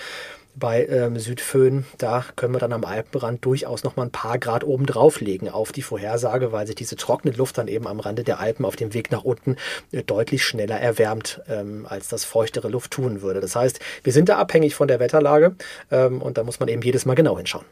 bei 0.55 0.87
ähm, 0.87 1.19
Südföhn, 1.19 1.87
da 1.97 2.27
können 2.37 2.53
wir 2.53 2.59
dann 2.59 2.75
am 2.75 2.85
Alpenrand 2.85 3.43
durchaus 3.43 3.85
noch 3.85 3.97
mal 3.97 4.03
ein 4.03 4.11
paar 4.11 4.39
Grad 4.39 4.65
oben 4.65 4.85
drauflegen 4.85 5.49
auf 5.49 5.73
die 5.73 5.81
Vorhersage, 5.81 6.53
weil 6.53 6.67
sich 6.67 6.77
diese 6.77 6.97
trockene 6.97 7.35
Luft 7.35 7.57
dann 7.57 7.69
eben 7.69 7.87
am 7.87 8.01
Rande 8.01 8.23
der 8.23 8.39
Alpen 8.39 8.67
auf 8.67 8.77
dem 8.77 8.93
Weg 8.93 9.11
nach 9.11 9.25
unten 9.25 9.57
äh, 9.93 10.03
deutlich 10.03 10.45
schneller 10.45 10.79
erwärmt, 10.79 11.41
ähm, 11.49 11.87
als 11.89 12.09
das 12.09 12.27
feuchtere 12.27 12.69
Luft 12.69 12.91
tun 12.91 13.23
würde. 13.23 13.41
Das 13.41 13.57
heißt, 13.57 13.81
wir 14.05 14.13
sind 14.13 14.29
da 14.29 14.37
abhängig 14.37 14.75
von 14.75 14.89
der 14.89 15.01
Wetterlage 15.01 15.57
ähm, 15.91 16.21
und 16.21 16.37
da 16.37 16.45
muss 16.45 16.61
man 16.61 16.69
eben 16.69 16.83
jedes 16.83 17.07
Mal 17.07 17.15
genau 17.15 17.39
hinschauen. 17.39 17.65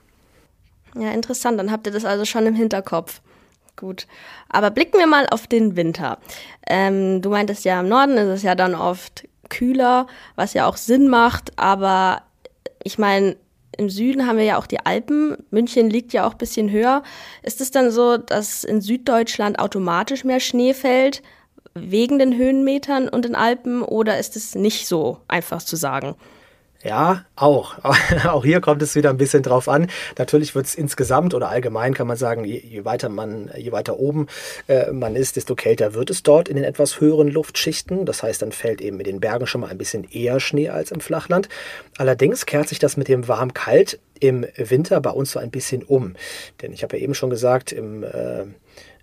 Ja, 0.94 1.10
interessant. 1.10 1.58
Dann 1.58 1.70
habt 1.70 1.86
ihr 1.86 1.92
das 1.92 2.06
also 2.06 2.24
schon 2.24 2.46
im 2.46 2.54
Hinterkopf. 2.54 3.20
Gut. 3.76 4.06
Aber 4.48 4.70
blicken 4.70 4.98
wir 4.98 5.06
mal 5.06 5.26
auf 5.30 5.46
den 5.46 5.76
Winter. 5.76 6.18
Ähm, 6.68 7.22
du 7.22 7.30
meintest 7.30 7.64
ja, 7.64 7.80
im 7.80 7.88
Norden 7.88 8.18
ist 8.18 8.28
es 8.28 8.42
ja 8.42 8.54
dann 8.54 8.74
oft 8.74 9.26
kühler, 9.48 10.06
was 10.36 10.54
ja 10.54 10.66
auch 10.66 10.76
Sinn 10.76 11.08
macht. 11.08 11.58
Aber 11.58 12.22
ich 12.82 12.98
meine, 12.98 13.36
im 13.76 13.88
Süden 13.88 14.26
haben 14.26 14.36
wir 14.36 14.44
ja 14.44 14.58
auch 14.58 14.66
die 14.66 14.84
Alpen. 14.84 15.36
München 15.50 15.88
liegt 15.90 16.12
ja 16.12 16.26
auch 16.26 16.32
ein 16.32 16.38
bisschen 16.38 16.70
höher. 16.70 17.02
Ist 17.42 17.60
es 17.60 17.70
dann 17.70 17.90
so, 17.90 18.16
dass 18.16 18.64
in 18.64 18.80
Süddeutschland 18.80 19.58
automatisch 19.58 20.24
mehr 20.24 20.40
Schnee 20.40 20.74
fällt 20.74 21.22
wegen 21.74 22.18
den 22.18 22.36
Höhenmetern 22.36 23.08
und 23.08 23.24
den 23.24 23.34
Alpen 23.34 23.82
oder 23.82 24.18
ist 24.18 24.36
es 24.36 24.54
nicht 24.54 24.86
so 24.86 25.18
einfach 25.28 25.62
zu 25.62 25.76
sagen? 25.76 26.16
Ja, 26.82 27.26
auch. 27.36 27.74
auch 28.24 28.42
hier 28.42 28.62
kommt 28.62 28.80
es 28.80 28.94
wieder 28.94 29.10
ein 29.10 29.18
bisschen 29.18 29.42
drauf 29.42 29.68
an. 29.68 29.88
Natürlich 30.16 30.54
wird 30.54 30.64
es 30.64 30.74
insgesamt 30.74 31.34
oder 31.34 31.50
allgemein 31.50 31.92
kann 31.92 32.06
man 32.06 32.16
sagen, 32.16 32.44
je, 32.44 32.58
je 32.58 32.86
weiter 32.86 33.10
man, 33.10 33.50
je 33.54 33.70
weiter 33.70 33.98
oben 33.98 34.28
äh, 34.66 34.90
man 34.90 35.14
ist, 35.14 35.36
desto 35.36 35.54
kälter 35.54 35.92
wird 35.92 36.08
es 36.08 36.22
dort 36.22 36.48
in 36.48 36.56
den 36.56 36.64
etwas 36.64 36.98
höheren 36.98 37.28
Luftschichten. 37.28 38.06
Das 38.06 38.22
heißt, 38.22 38.40
dann 38.40 38.52
fällt 38.52 38.80
eben 38.80 38.98
in 38.98 39.04
den 39.04 39.20
Bergen 39.20 39.46
schon 39.46 39.60
mal 39.60 39.68
ein 39.68 39.76
bisschen 39.76 40.04
eher 40.10 40.40
Schnee 40.40 40.70
als 40.70 40.90
im 40.90 41.00
Flachland. 41.00 41.50
Allerdings 41.98 42.46
kehrt 42.46 42.68
sich 42.68 42.78
das 42.78 42.96
mit 42.96 43.08
dem 43.08 43.28
warm-kalt 43.28 43.98
im 44.18 44.46
Winter 44.56 45.00
bei 45.02 45.10
uns 45.10 45.32
so 45.32 45.38
ein 45.38 45.50
bisschen 45.50 45.82
um. 45.82 46.14
Denn 46.62 46.72
ich 46.72 46.82
habe 46.82 46.96
ja 46.96 47.02
eben 47.02 47.14
schon 47.14 47.30
gesagt, 47.30 47.72
im 47.72 48.04
äh, 48.04 48.44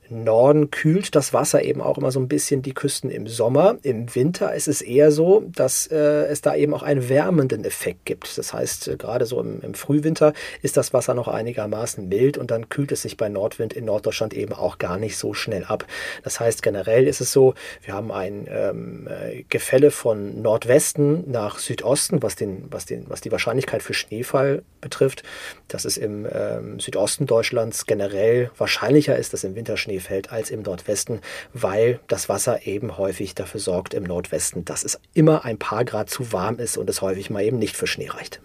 Norden 0.10 0.72
kühlt 0.72 1.16
das 1.16 1.34
Wasser 1.34 1.64
eben 1.64 1.82
auch 1.82 1.98
immer 1.98 2.12
so 2.12 2.20
ein 2.20 2.28
bisschen 2.28 2.62
die 2.62 2.74
Küsten 2.74 3.10
im 3.10 3.28
Sommer. 3.28 3.78
Im 3.84 4.14
Winter 4.16 4.54
ist 4.54 4.68
es 4.68 4.82
eher 4.82 5.12
so, 5.12 5.44
dass 5.56 5.88
äh, 5.88 6.26
es 6.28 6.42
da 6.42 6.56
eben 6.56 6.74
auch 6.74 6.84
einen 6.84 7.10
wärmenden 7.10 7.66
Effekt 7.66 8.06
gibt. 8.06 8.38
Das 8.38 8.54
heißt, 8.54 8.88
äh, 8.88 8.98
gerade 8.98 9.26
so 9.26 9.40
im, 9.40 9.62
im, 9.62 9.74
Frühwinter 9.74 10.34
ist 10.62 10.78
das 10.78 10.94
Wasser 10.94 11.14
noch 11.14 11.28
einigermaßen 11.28 12.08
mild 12.08 12.38
und 12.38 12.52
dann 12.52 12.70
kühlt 12.70 12.92
es 12.92 13.02
sich 13.02 13.18
bei 13.18 13.30
Nordwind 13.30 13.74
in 13.74 13.86
Norddeutschland 13.86 14.34
eben 14.34 14.54
auch 14.54 14.78
gar 14.78 14.98
nicht 14.98 15.18
so 15.18 15.34
schnell 15.34 15.66
ab. 15.66 15.86
Das 16.24 16.40
heißt, 16.40 16.64
generell 16.64 17.08
ist 17.08 17.22
es 17.22 17.32
so, 17.32 17.54
wir 17.84 17.94
haben 17.94 18.12
ein 18.12 18.48
ähm, 18.50 19.08
äh, 19.08 19.44
Gefälle 19.50 19.92
von 19.92 20.42
Nordwesten 20.42 21.30
nach 21.30 21.60
Südosten, 21.60 22.24
was, 22.24 22.36
den, 22.36 22.66
was, 22.72 22.86
den, 22.86 23.06
was 23.10 23.22
die 23.22 23.32
Wahrscheinlichkeit 23.32 23.84
für 23.84 23.94
Schneefall 23.94 24.64
betrifft. 24.82 25.24
Dass 25.68 25.86
es 25.86 25.98
im 25.98 26.26
ähm, 26.32 26.80
Südosten 26.80 27.26
Deutschlands 27.26 27.86
generell 27.86 28.52
wahrscheinlicher 28.58 29.18
ist, 29.18 29.34
dass 29.34 29.44
im 29.44 29.56
Winter 29.56 29.76
Schnee 29.78 29.97
Fällt 30.00 30.32
als 30.32 30.52
im 30.52 30.62
Nordwesten, 30.62 31.22
weil 31.54 32.00
das 32.08 32.30
Wasser 32.30 32.66
eben 32.66 32.98
häufig 32.98 33.36
dafür 33.36 33.60
sorgt 33.60 33.94
im 33.94 34.04
Nordwesten, 34.04 34.66
dass 34.66 34.84
es 34.84 35.00
immer 35.14 35.46
ein 35.46 35.58
paar 35.58 35.86
Grad 35.86 36.10
zu 36.10 36.32
warm 36.32 36.60
ist 36.60 36.78
und 36.78 36.90
es 36.90 37.02
häufig 37.02 37.30
mal 37.30 37.44
eben 37.44 37.60
nicht 37.60 37.76
für 37.76 37.88
Schnee 37.88 38.10
reicht. 38.10 38.42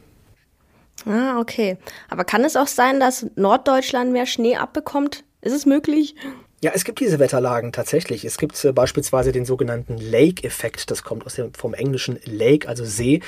Ah, 1.07 1.39
okay. 1.41 1.79
Aber 2.09 2.25
kann 2.25 2.45
es 2.45 2.57
auch 2.57 2.67
sein, 2.67 3.01
dass 3.01 3.27
Norddeutschland 3.35 4.13
mehr 4.13 4.27
Schnee 4.27 4.57
abbekommt? 4.57 5.25
Ist 5.41 5.53
es 5.53 5.67
möglich? 5.67 6.15
Ja, 6.65 6.71
es 6.77 6.85
gibt 6.85 7.01
diese 7.01 7.19
Wetterlagen 7.19 7.73
tatsächlich. 7.73 8.25
Es 8.25 8.39
gibt 8.39 8.65
äh, 8.65 8.71
beispielsweise 8.71 9.33
den 9.33 9.45
sogenannten 9.45 9.99
Lake-Effekt. 9.99 10.93
Das 10.93 11.03
kommt 11.03 11.27
aus 11.27 11.35
dem, 11.35 11.53
vom 11.55 11.75
englischen 11.75 12.21
Lake, 12.25 12.69
also 12.69 12.85
See. 12.85 13.19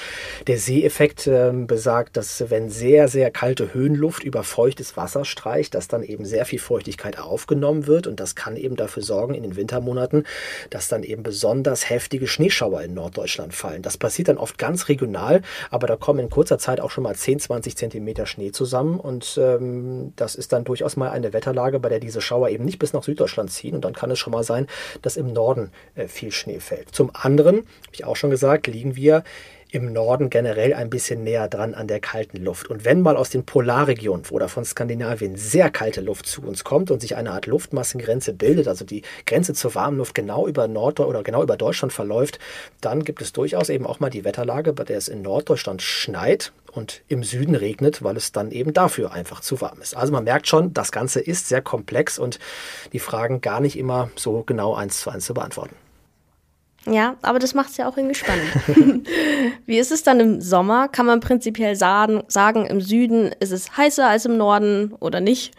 Der 0.46 0.56
See-Effekt 0.56 1.26
äh, 1.26 1.50
besagt, 1.52 2.16
dass 2.16 2.48
wenn 2.48 2.70
sehr, 2.70 3.08
sehr 3.08 3.32
kalte 3.32 3.74
Höhenluft 3.74 4.22
über 4.22 4.44
feuchtes 4.44 4.96
Wasser 4.96 5.24
streicht, 5.24 5.74
dass 5.74 5.88
dann 5.88 6.04
eben 6.04 6.24
sehr 6.24 6.44
viel 6.44 6.60
Feuchtigkeit 6.60 7.18
aufgenommen 7.18 7.88
wird. 7.88 8.06
Und 8.06 8.20
das 8.20 8.36
kann 8.36 8.56
eben 8.56 8.76
dafür 8.76 9.02
sorgen 9.02 9.34
in 9.34 9.42
den 9.42 9.56
Wintermonaten, 9.56 10.22
dass 10.70 10.86
dann 10.86 11.02
eben 11.02 11.24
besonders 11.24 11.90
heftige 11.90 12.28
Schneeschauer 12.28 12.82
in 12.82 12.94
Norddeutschland 12.94 13.52
fallen. 13.52 13.82
Das 13.82 13.98
passiert 13.98 14.28
dann 14.28 14.38
oft 14.38 14.58
ganz 14.58 14.88
regional, 14.88 15.42
aber 15.72 15.88
da 15.88 15.96
kommen 15.96 16.20
in 16.20 16.30
kurzer 16.30 16.58
Zeit 16.58 16.78
auch 16.78 16.92
schon 16.92 17.02
mal 17.02 17.16
10, 17.16 17.40
20 17.40 17.76
Zentimeter 17.76 18.26
Schnee 18.26 18.52
zusammen. 18.52 19.00
Und 19.00 19.40
ähm, 19.42 20.12
das 20.14 20.36
ist 20.36 20.52
dann 20.52 20.62
durchaus 20.62 20.94
mal 20.94 21.10
eine 21.10 21.32
Wetterlage, 21.32 21.80
bei 21.80 21.88
der 21.88 21.98
diese 21.98 22.20
Schauer 22.20 22.50
eben 22.50 22.64
nicht 22.64 22.78
bis 22.78 22.92
nach 22.92 23.02
Süddeutschland 23.02 23.23
Süddeutschland 23.24 23.50
ziehen 23.50 23.74
und 23.74 23.84
dann 23.84 23.94
kann 23.94 24.10
es 24.10 24.18
schon 24.18 24.32
mal 24.32 24.44
sein, 24.44 24.66
dass 25.02 25.16
im 25.16 25.32
Norden 25.32 25.70
äh, 25.94 26.08
viel 26.08 26.30
Schnee 26.30 26.60
fällt. 26.60 26.94
Zum 26.94 27.10
anderen, 27.14 27.56
habe 27.56 27.92
ich 27.92 28.04
auch 28.04 28.16
schon 28.16 28.30
gesagt, 28.30 28.66
liegen 28.66 28.96
wir 28.96 29.24
im 29.74 29.92
Norden 29.92 30.30
generell 30.30 30.72
ein 30.72 30.88
bisschen 30.88 31.24
näher 31.24 31.48
dran 31.48 31.74
an 31.74 31.88
der 31.88 31.98
kalten 31.98 32.36
Luft. 32.36 32.70
Und 32.70 32.84
wenn 32.84 33.02
mal 33.02 33.16
aus 33.16 33.30
den 33.30 33.44
Polarregionen 33.44 34.24
oder 34.30 34.48
von 34.48 34.64
Skandinavien 34.64 35.34
sehr 35.34 35.68
kalte 35.68 36.00
Luft 36.00 36.26
zu 36.26 36.42
uns 36.42 36.62
kommt 36.62 36.92
und 36.92 37.00
sich 37.00 37.16
eine 37.16 37.32
Art 37.32 37.46
Luftmassengrenze 37.46 38.34
bildet, 38.34 38.68
also 38.68 38.84
die 38.84 39.02
Grenze 39.26 39.52
zur 39.52 39.74
warmen 39.74 39.98
Luft 39.98 40.14
genau 40.14 40.46
über 40.46 40.68
Nord 40.68 41.00
oder 41.00 41.24
genau 41.24 41.42
über 41.42 41.56
Deutschland 41.56 41.92
verläuft, 41.92 42.38
dann 42.80 43.02
gibt 43.02 43.20
es 43.20 43.32
durchaus 43.32 43.68
eben 43.68 43.84
auch 43.84 43.98
mal 43.98 44.10
die 44.10 44.24
Wetterlage, 44.24 44.72
bei 44.72 44.84
der 44.84 44.96
es 44.96 45.08
in 45.08 45.22
Norddeutschland 45.22 45.82
schneit 45.82 46.52
und 46.70 47.02
im 47.08 47.24
Süden 47.24 47.56
regnet, 47.56 48.04
weil 48.04 48.16
es 48.16 48.30
dann 48.30 48.52
eben 48.52 48.74
dafür 48.74 49.12
einfach 49.12 49.40
zu 49.40 49.60
warm 49.60 49.80
ist. 49.80 49.96
Also 49.96 50.12
man 50.12 50.22
merkt 50.22 50.46
schon, 50.46 50.72
das 50.72 50.92
Ganze 50.92 51.18
ist 51.18 51.48
sehr 51.48 51.62
komplex 51.62 52.16
und 52.16 52.38
die 52.92 53.00
Fragen 53.00 53.40
gar 53.40 53.58
nicht 53.58 53.76
immer 53.76 54.08
so 54.14 54.44
genau 54.44 54.76
eins 54.76 55.00
zu 55.00 55.10
eins 55.10 55.24
zu 55.24 55.34
beantworten. 55.34 55.74
Ja, 56.86 57.16
aber 57.22 57.38
das 57.38 57.54
macht 57.54 57.70
es 57.70 57.76
ja 57.76 57.88
auch 57.88 57.96
irgendwie 57.96 58.14
spannend. 58.14 58.48
Wie 59.66 59.78
ist 59.78 59.92
es 59.92 60.02
dann 60.02 60.20
im 60.20 60.40
Sommer? 60.40 60.88
Kann 60.88 61.06
man 61.06 61.20
prinzipiell 61.20 61.76
sagen, 61.76 62.22
sagen, 62.28 62.66
im 62.66 62.80
Süden 62.80 63.30
ist 63.40 63.52
es 63.52 63.76
heißer 63.76 64.06
als 64.06 64.26
im 64.26 64.36
Norden 64.36 64.94
oder 65.00 65.20
nicht? 65.20 65.54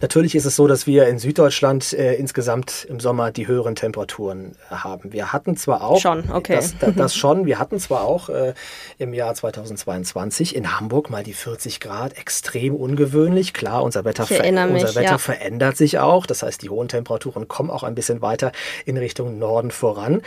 Natürlich 0.00 0.34
ist 0.34 0.44
es 0.44 0.56
so, 0.56 0.66
dass 0.66 0.86
wir 0.86 1.06
in 1.08 1.18
Süddeutschland 1.18 1.92
äh, 1.92 2.14
insgesamt 2.14 2.86
im 2.88 3.00
Sommer 3.00 3.30
die 3.30 3.46
höheren 3.46 3.74
Temperaturen 3.74 4.56
äh, 4.70 4.74
haben. 4.74 5.12
Wir 5.12 5.32
hatten 5.32 5.56
zwar 5.56 5.82
auch 5.82 6.00
schon, 6.00 6.30
okay. 6.30 6.56
das, 6.56 6.76
das, 6.78 6.94
das 6.94 7.16
schon, 7.16 7.46
wir 7.46 7.58
hatten 7.58 7.80
zwar 7.80 8.02
auch 8.02 8.28
äh, 8.28 8.54
im 8.98 9.14
Jahr 9.14 9.34
2022 9.34 10.54
in 10.54 10.78
Hamburg 10.78 11.10
mal 11.10 11.22
die 11.22 11.32
40 11.32 11.80
Grad, 11.80 12.16
extrem 12.18 12.74
ungewöhnlich. 12.74 13.54
Klar, 13.54 13.82
unser 13.82 14.04
Wetter, 14.04 14.26
ver 14.26 14.42
mich, 14.42 14.82
unser 14.82 14.94
Wetter 14.94 15.12
ja. 15.12 15.18
verändert 15.18 15.76
sich 15.76 15.98
auch. 15.98 16.26
Das 16.26 16.42
heißt, 16.42 16.62
die 16.62 16.68
hohen 16.68 16.88
Temperaturen 16.88 17.48
kommen 17.48 17.70
auch 17.70 17.82
ein 17.82 17.94
bisschen 17.94 18.20
weiter 18.20 18.52
in 18.84 18.96
Richtung 18.96 19.38
Norden 19.38 19.70
voran. 19.70 20.22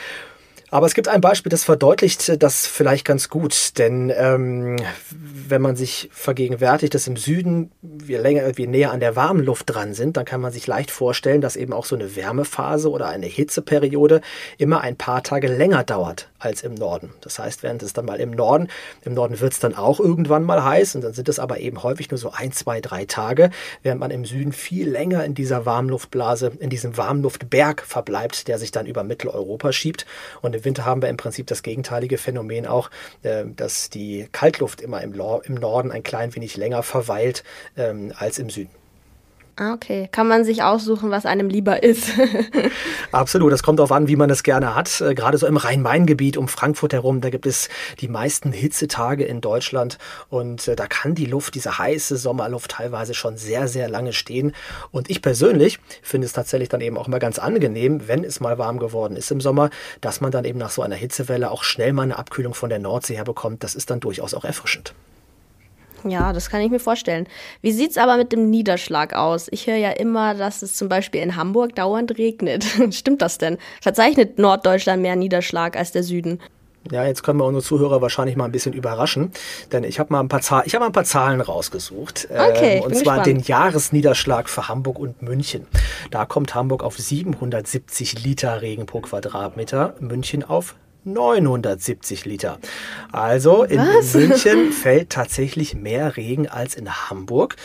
Aber 0.72 0.86
es 0.86 0.94
gibt 0.94 1.08
ein 1.08 1.22
Beispiel, 1.22 1.50
das 1.50 1.64
verdeutlicht 1.64 2.42
das 2.42 2.68
vielleicht 2.68 3.06
ganz 3.06 3.30
gut. 3.30 3.78
Denn 3.78 4.12
ähm, 4.16 4.78
wenn 5.12 5.62
man 5.62 5.76
sich 5.76 6.10
vergegenwärtigt, 6.12 6.94
dass 6.94 7.08
im 7.08 7.18
Süden 7.18 7.72
wir, 7.82 8.22
länger, 8.22 8.58
wir 8.58 8.68
näher 8.68 8.92
an 8.92 9.00
der 9.00 9.16
warmen 9.16 9.44
Luft 9.44 9.70
dran 9.70 9.94
sind, 9.94 10.18
dann 10.18 10.26
kann 10.26 10.42
man 10.42 10.52
sich 10.52 10.68
leicht 10.68 10.92
vorstellen, 10.92 11.42
dass 11.42 11.56
eben 11.56 11.74
auch 11.74 11.86
so 11.86 11.96
eine 11.96 12.16
Wärmephase 12.16 12.90
oder 12.90 13.08
eine 13.08 13.26
Hitzeperiode 13.26 14.22
immer 14.58 14.82
ein 14.82 14.96
paar 14.96 15.24
Tage 15.24 15.48
länger 15.48 15.84
dauert 15.84 16.30
als 16.38 16.62
im 16.62 16.76
Norden. 16.76 17.12
Das 17.22 17.40
heißt, 17.40 17.64
während 17.64 17.84
es 17.84 17.94
dann 17.94 18.06
mal 18.06 18.20
im 18.20 18.32
Norden, 18.32 18.70
im 19.04 19.14
Norden 19.14 19.40
wird 19.40 19.54
es 19.54 19.60
dann 19.60 19.76
auch 19.76 20.00
irgendwann 20.00 20.44
mal 20.44 20.64
heiß 20.64 20.96
und 20.96 21.04
dann 21.04 21.14
sind 21.14 21.30
es 21.30 21.40
aber 21.40 21.60
eben 21.60 21.84
häufig 21.84 22.12
nur 22.12 22.18
so 22.18 22.32
ein, 22.32 22.52
zwei, 22.52 22.80
drei 22.80 23.06
Tage, 23.06 23.50
während 23.84 24.00
man 24.00 24.12
im 24.12 24.24
Süden 24.24 24.54
viel 24.54 24.90
länger 24.90 25.26
in 25.26 25.34
dieser 25.34 25.66
Warmluftblase, 25.66 26.54
in 26.60 26.70
diesem 26.70 26.96
Warmluftberg 26.96 27.82
verbleibt, 27.82 28.48
der 28.48 28.58
sich 28.58 28.72
dann 28.72 28.86
über 28.86 29.04
Mitteleuropa 29.04 29.74
schiebt. 29.74 30.06
Und 30.42 30.59
im 30.60 30.66
Winter 30.66 30.86
haben 30.86 31.02
wir 31.02 31.10
im 31.10 31.18
Prinzip 31.18 31.48
das 31.48 31.64
gegenteilige 31.64 32.18
Phänomen 32.18 32.66
auch, 32.66 32.90
äh, 33.24 33.46
dass 33.46 33.90
die 33.90 34.28
Kaltluft 34.32 34.82
immer 34.82 35.02
im, 35.02 35.12
Norden 35.12 35.92
ein 35.92 36.04
klein 36.04 36.36
wenig 36.36 36.58
länger 36.58 36.84
verweilt 36.84 37.44
ähm, 37.78 38.14
als 38.16 38.40
im 38.40 38.50
Süden. 38.50 38.79
Ah, 39.60 39.74
okay. 39.74 40.08
Kann 40.14 40.30
man 40.30 40.46
sich 40.46 40.64
aussuchen, 40.64 41.12
was 41.12 41.26
einem 41.26 41.50
lieber 41.50 41.84
ist? 41.84 42.12
Absolut. 43.12 43.52
Das 43.52 43.62
kommt 43.62 43.80
darauf 43.80 43.92
an, 43.92 44.08
wie 44.08 44.16
man 44.16 44.30
es 44.30 44.44
gerne 44.44 44.74
hat. 44.74 45.02
Äh, 45.02 45.14
gerade 45.14 45.38
so 45.38 45.46
im 45.48 45.58
Rhein-Main-Gebiet 45.58 46.38
um 46.38 46.48
Frankfurt 46.48 46.94
herum, 46.94 47.20
da 47.20 47.30
gibt 47.30 47.46
es 47.46 47.68
die 48.00 48.08
meisten 48.08 48.54
Hitzetage 48.54 49.26
in 49.26 49.42
Deutschland. 49.42 49.98
Und 50.30 50.70
äh, 50.70 50.78
da 50.78 50.88
kann 50.88 51.14
die 51.14 51.26
Luft, 51.26 51.56
diese 51.56 51.78
heiße 51.78 52.16
Sommerluft 52.16 52.72
teilweise 52.72 53.14
schon 53.14 53.36
sehr, 53.36 53.68
sehr 53.68 53.90
lange 53.90 54.14
stehen. 54.14 54.54
Und 54.92 55.10
ich 55.10 55.22
persönlich 55.22 55.80
finde 56.04 56.28
es 56.28 56.32
tatsächlich 56.32 56.70
dann 56.70 56.80
eben 56.80 56.98
auch 56.98 57.10
mal 57.10 57.20
ganz 57.20 57.38
angenehm, 57.38 58.08
wenn 58.08 58.24
es 58.24 58.40
mal 58.40 58.58
warm 58.58 58.80
geworden 58.80 59.18
ist 59.18 59.30
im 59.30 59.42
Sommer, 59.42 59.72
dass 60.00 60.22
man 60.22 60.32
dann 60.32 60.46
eben 60.46 60.58
nach 60.58 60.72
so 60.72 60.84
einer 60.84 60.96
Hitzewelle 60.96 61.52
auch 61.52 61.64
schnell 61.64 61.92
mal 61.92 62.04
eine 62.04 62.18
Abkühlung 62.18 62.54
von 62.54 62.70
der 62.70 62.80
Nordsee 62.80 63.18
herbekommt. 63.18 63.62
Das 63.66 63.76
ist 63.76 63.90
dann 63.90 64.00
durchaus 64.00 64.34
auch 64.34 64.46
erfrischend. 64.46 64.94
Ja, 66.04 66.34
das 66.34 66.50
kann 66.50 66.62
ich 66.62 66.70
mir 66.70 66.80
vorstellen. 66.80 67.28
Wie 67.62 67.72
sieht 67.72 67.92
es 67.92 67.98
aber 67.98 68.18
mit 68.18 68.32
dem 68.32 68.50
Niederschlag 68.50 69.14
aus? 69.14 69.48
Ich 69.52 69.68
höre 69.68 69.76
ja 69.76 69.92
immer, 69.92 70.34
dass 70.36 70.62
es 70.62 70.76
zum 70.76 70.90
Beispiel 70.90 71.22
in 71.22 71.36
Hamburg 71.36 71.76
dauernd 71.76 72.18
regnet. 72.18 72.66
Stimmt 72.92 73.22
das 73.22 73.38
denn? 73.38 73.58
Verzeichnet 73.82 74.40
Norddeutschland 74.40 75.02
mehr 75.02 75.16
Niederschlag 75.16 75.76
als 75.76 75.92
der 75.92 76.04
Süden? 76.04 76.40
Ja, 76.92 77.06
jetzt 77.06 77.24
können 77.24 77.40
wir 77.40 77.46
unsere 77.46 77.64
Zuhörer 77.64 78.02
wahrscheinlich 78.02 78.36
mal 78.36 78.46
ein 78.46 78.52
bisschen 78.52 78.74
überraschen, 78.74 79.32
denn 79.72 79.84
ich 79.84 80.00
habe 80.00 80.14
mal 80.14 80.22
ein 80.22 80.30
paar 80.30 80.40
ich 80.66 80.74
habe 80.74 80.80
mal 80.80 80.88
ein 80.88 80.94
paar 80.94 81.04
Zahlen 81.04 81.42
rausgesucht. 81.42 82.28
Okay, 82.32 82.78
ähm, 82.78 82.84
und 82.84 82.96
zwar 82.96 83.18
gespannt. 83.18 83.26
den 83.26 83.40
Jahresniederschlag 83.40 84.50
für 84.50 84.68
Hamburg 84.70 84.98
und 84.98 85.22
München. 85.22 85.68
Da 86.10 86.26
kommt 86.26 86.56
Hamburg 86.56 86.84
auf 86.84 86.98
770 86.98 88.24
Liter 88.24 88.62
Regen 88.62 88.86
pro 88.86 89.02
Quadratmeter, 89.02 89.96
München 90.00 90.44
auf 90.44 90.76
970 91.06 92.26
Liter. 92.26 92.60
Also 93.12 93.64
in 93.64 93.80
Was? 93.80 94.14
München 94.16 94.72
fällt 94.72 95.10
tatsächlich 95.10 95.76
mehr 95.76 96.18
Regen 96.18 96.48
als 96.48 96.76
in 96.76 96.90
Hamburg. 97.10 97.56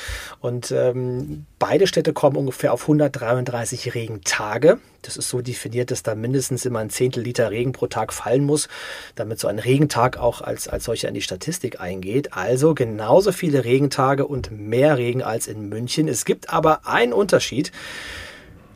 Und 0.41 0.71
ähm, 0.71 1.47
beide 1.59 1.87
Städte 1.87 2.12
kommen 2.12 2.37
ungefähr 2.37 2.73
auf 2.73 2.83
133 2.83 3.95
Regentage. 3.95 4.79
Das 5.03 5.17
ist 5.17 5.29
so 5.29 5.43
definiert, 5.43 5.91
dass 5.91 6.03
da 6.03 6.14
mindestens 6.14 6.64
immer 6.64 6.79
ein 6.79 6.91
Zehntel 6.91 7.23
Liter 7.23 7.50
Regen 7.50 7.73
pro 7.73 7.87
Tag 7.87 8.12
fallen 8.12 8.45
muss, 8.45 8.69
damit 9.14 9.38
so 9.38 9.49
ein 9.49 9.59
Regentag 9.59 10.17
auch 10.17 10.41
als, 10.41 10.69
als 10.69 10.85
solcher 10.85 11.09
in 11.09 11.14
die 11.14 11.23
Statistik 11.23 11.81
eingeht. 11.81 12.33
Also 12.33 12.75
genauso 12.75 13.33
viele 13.33 13.64
Regentage 13.64 14.26
und 14.26 14.50
mehr 14.50 14.97
Regen 14.97 15.23
als 15.23 15.47
in 15.47 15.69
München. 15.69 16.09
Es 16.09 16.25
gibt 16.25 16.50
aber 16.50 16.87
einen 16.87 17.12
Unterschied. 17.12 17.73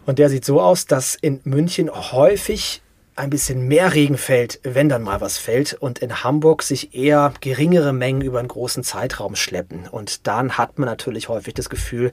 Und 0.04 0.18
der 0.18 0.30
sieht 0.30 0.44
so 0.44 0.60
aus, 0.60 0.86
dass 0.86 1.14
in 1.14 1.40
München 1.44 1.90
häufig 1.90 2.82
ein 3.18 3.30
bisschen 3.30 3.66
mehr 3.66 3.94
Regen 3.94 4.16
fällt, 4.16 4.60
wenn 4.62 4.88
dann 4.88 5.02
mal 5.02 5.20
was 5.20 5.38
fällt, 5.38 5.74
und 5.74 5.98
in 5.98 6.22
Hamburg 6.22 6.62
sich 6.62 6.94
eher 6.94 7.32
geringere 7.40 7.92
Mengen 7.92 8.22
über 8.22 8.38
einen 8.38 8.48
großen 8.48 8.84
Zeitraum 8.84 9.36
schleppen. 9.36 9.88
Und 9.88 10.26
dann 10.26 10.56
hat 10.56 10.78
man 10.78 10.88
natürlich 10.88 11.28
häufig 11.28 11.54
das 11.54 11.68
Gefühl, 11.68 12.12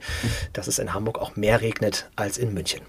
dass 0.52 0.66
es 0.66 0.78
in 0.78 0.94
Hamburg 0.94 1.18
auch 1.18 1.36
mehr 1.36 1.60
regnet 1.60 2.10
als 2.16 2.38
in 2.38 2.52
München. 2.54 2.80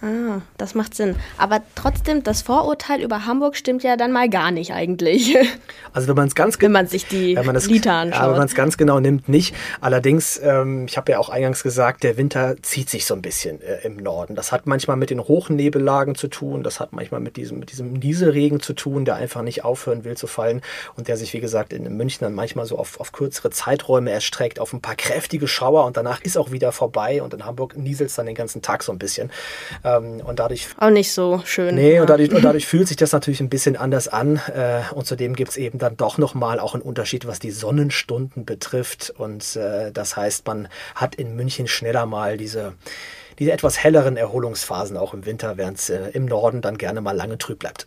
Ah, 0.00 0.42
das 0.58 0.76
macht 0.76 0.94
Sinn. 0.94 1.16
Aber 1.38 1.60
trotzdem, 1.74 2.22
das 2.22 2.42
Vorurteil 2.42 3.02
über 3.02 3.26
Hamburg 3.26 3.56
stimmt 3.56 3.82
ja 3.82 3.96
dann 3.96 4.12
mal 4.12 4.28
gar 4.28 4.50
nicht 4.50 4.72
eigentlich. 4.72 5.36
Also 5.94 6.06
wenn 6.06 6.16
man 6.16 6.28
es 6.28 6.34
ganz 6.34 6.60
wenn 6.60 6.70
man 6.70 6.86
sich 6.86 7.06
die 7.06 7.34
wenn 7.34 7.46
man 7.46 7.54
das, 7.54 7.66
Liter 7.66 7.94
anschaut. 7.94 8.20
Ja, 8.20 8.30
wenn 8.30 8.36
man 8.36 8.46
es 8.46 8.54
ganz 8.54 8.76
genau 8.76 9.00
nimmt, 9.00 9.28
nicht. 9.28 9.54
Allerdings, 9.80 10.38
ähm, 10.44 10.84
ich 10.86 10.96
habe 10.96 11.10
ja 11.10 11.18
auch 11.18 11.30
eingangs 11.30 11.62
gesagt, 11.62 12.02
der 12.02 12.16
Winter 12.18 12.56
zieht 12.62 12.90
sich 12.90 13.06
so 13.06 13.14
ein 13.14 13.22
bisschen 13.22 13.60
äh, 13.62 13.78
im 13.84 13.96
Norden. 13.96 14.36
Das 14.36 14.52
hat 14.52 14.66
manchmal 14.66 14.96
mit 14.96 15.10
den 15.10 15.20
Hochnebellagen 15.20 16.14
zu 16.14 16.28
tun, 16.28 16.62
das 16.62 16.78
hat 16.78 16.92
manchmal 16.92 17.20
mit 17.20 17.36
diesem, 17.36 17.58
mit 17.58 17.72
diesem 17.72 17.94
Nieselregen 17.94 18.60
zu 18.60 18.74
tun, 18.74 19.06
der 19.06 19.16
einfach 19.16 19.42
nicht 19.42 19.64
aufhören 19.64 20.04
will 20.04 20.16
zu 20.16 20.26
fallen 20.26 20.60
und 20.94 21.08
der 21.08 21.16
sich, 21.16 21.32
wie 21.32 21.40
gesagt, 21.40 21.72
in 21.72 21.96
München 21.96 22.20
dann 22.20 22.34
manchmal 22.34 22.66
so 22.66 22.78
auf, 22.78 23.00
auf 23.00 23.10
kürzere 23.12 23.50
Zeiträume 23.50 24.10
erstreckt, 24.10 24.60
auf 24.60 24.72
ein 24.74 24.82
paar 24.82 24.94
kräftige 24.94 25.48
Schauer 25.48 25.86
und 25.86 25.96
danach 25.96 26.20
ist 26.20 26.36
auch 26.36 26.52
wieder 26.52 26.70
vorbei 26.70 27.22
und 27.22 27.34
in 27.34 27.44
Hamburg 27.44 27.76
nieselt 27.76 28.10
es 28.10 28.16
dann 28.16 28.26
den 28.26 28.34
ganzen 28.34 28.62
Tag 28.62 28.82
so 28.82 28.92
ein 28.92 28.98
bisschen. 28.98 29.30
Ähm, 29.96 30.20
und 30.24 30.38
dadurch. 30.38 30.68
Auch 30.78 30.90
nicht 30.90 31.12
so 31.12 31.42
schön. 31.44 31.74
Nee, 31.74 31.94
ja. 31.94 32.00
und, 32.02 32.10
dadurch, 32.10 32.32
und 32.32 32.42
dadurch 32.44 32.66
fühlt 32.66 32.88
sich 32.88 32.96
das 32.96 33.12
natürlich 33.12 33.40
ein 33.40 33.48
bisschen 33.48 33.76
anders 33.76 34.08
an. 34.08 34.40
Äh, 34.54 34.82
und 34.94 35.06
zudem 35.06 35.34
gibt 35.34 35.52
es 35.52 35.56
eben 35.56 35.78
dann 35.78 35.96
doch 35.96 36.18
nochmal 36.18 36.60
auch 36.60 36.74
einen 36.74 36.82
Unterschied, 36.82 37.26
was 37.26 37.38
die 37.38 37.50
Sonnenstunden 37.50 38.44
betrifft. 38.44 39.12
Und 39.16 39.56
äh, 39.56 39.92
das 39.92 40.16
heißt, 40.16 40.46
man 40.46 40.68
hat 40.94 41.14
in 41.14 41.36
München 41.36 41.66
schneller 41.66 42.06
mal 42.06 42.36
diese 42.36 42.74
diese 43.38 43.52
etwas 43.52 43.78
helleren 43.78 44.16
Erholungsphasen 44.16 44.96
auch 44.96 45.14
im 45.14 45.24
Winter, 45.24 45.56
während 45.56 45.78
es 45.78 45.90
äh, 45.90 46.10
im 46.12 46.26
Norden 46.26 46.60
dann 46.60 46.76
gerne 46.76 47.00
mal 47.00 47.16
lange 47.16 47.38
trüb 47.38 47.60
bleibt. 47.60 47.86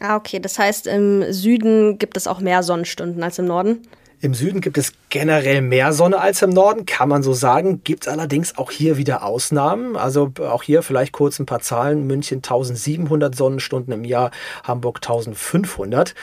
Ah, 0.00 0.16
okay. 0.16 0.40
Das 0.40 0.58
heißt, 0.58 0.86
im 0.86 1.32
Süden 1.32 1.98
gibt 1.98 2.16
es 2.16 2.26
auch 2.26 2.40
mehr 2.40 2.62
Sonnenstunden 2.62 3.22
als 3.22 3.38
im 3.38 3.46
Norden? 3.46 3.86
Im 4.24 4.32
Süden 4.32 4.62
gibt 4.62 4.78
es 4.78 4.94
generell 5.10 5.60
mehr 5.60 5.92
Sonne 5.92 6.18
als 6.18 6.40
im 6.40 6.48
Norden, 6.48 6.86
kann 6.86 7.10
man 7.10 7.22
so 7.22 7.34
sagen. 7.34 7.82
Gibt 7.84 8.08
allerdings 8.08 8.56
auch 8.56 8.70
hier 8.70 8.96
wieder 8.96 9.22
Ausnahmen. 9.22 9.98
Also 9.98 10.32
auch 10.40 10.62
hier 10.62 10.82
vielleicht 10.82 11.12
kurz 11.12 11.38
ein 11.38 11.44
paar 11.44 11.60
Zahlen. 11.60 12.06
München 12.06 12.38
1700 12.38 13.34
Sonnenstunden 13.34 13.92
im 13.92 14.02
Jahr, 14.02 14.30
Hamburg 14.62 15.00
1500. 15.02 16.14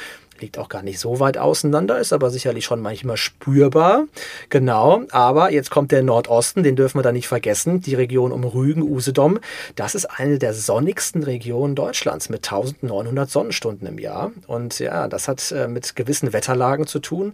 liegt 0.41 0.57
auch 0.57 0.69
gar 0.69 0.83
nicht 0.83 1.00
so 1.00 1.19
weit 1.19 1.38
auseinander, 1.38 2.00
ist 2.00 2.13
aber 2.13 2.29
sicherlich 2.29 2.65
schon 2.65 2.81
manchmal 2.81 3.17
spürbar. 3.17 4.05
Genau, 4.50 5.03
aber 5.12 5.51
jetzt 5.51 5.71
kommt 5.71 5.91
der 5.91 6.03
Nordosten, 6.03 6.63
den 6.63 6.75
dürfen 6.75 6.98
wir 7.00 7.03
da 7.03 7.12
nicht 7.12 7.27
vergessen, 7.27 7.81
die 7.81 7.95
Region 7.95 8.31
um 8.31 8.43
Rügen, 8.43 8.81
Usedom. 8.81 9.39
Das 9.75 9.95
ist 9.95 10.05
eine 10.05 10.39
der 10.39 10.53
sonnigsten 10.53 11.24
Regionen 11.24 11.75
Deutschlands 11.75 12.29
mit 12.29 12.45
1900 12.51 13.29
Sonnenstunden 13.29 13.88
im 13.88 14.00
Jahr. 14.00 14.31
Und 14.48 14.79
ja, 14.79 15.07
das 15.07 15.27
hat 15.27 15.51
äh, 15.51 15.67
mit 15.67 15.95
gewissen 15.95 16.33
Wetterlagen 16.33 16.88
zu 16.88 17.00
tun. 17.00 17.33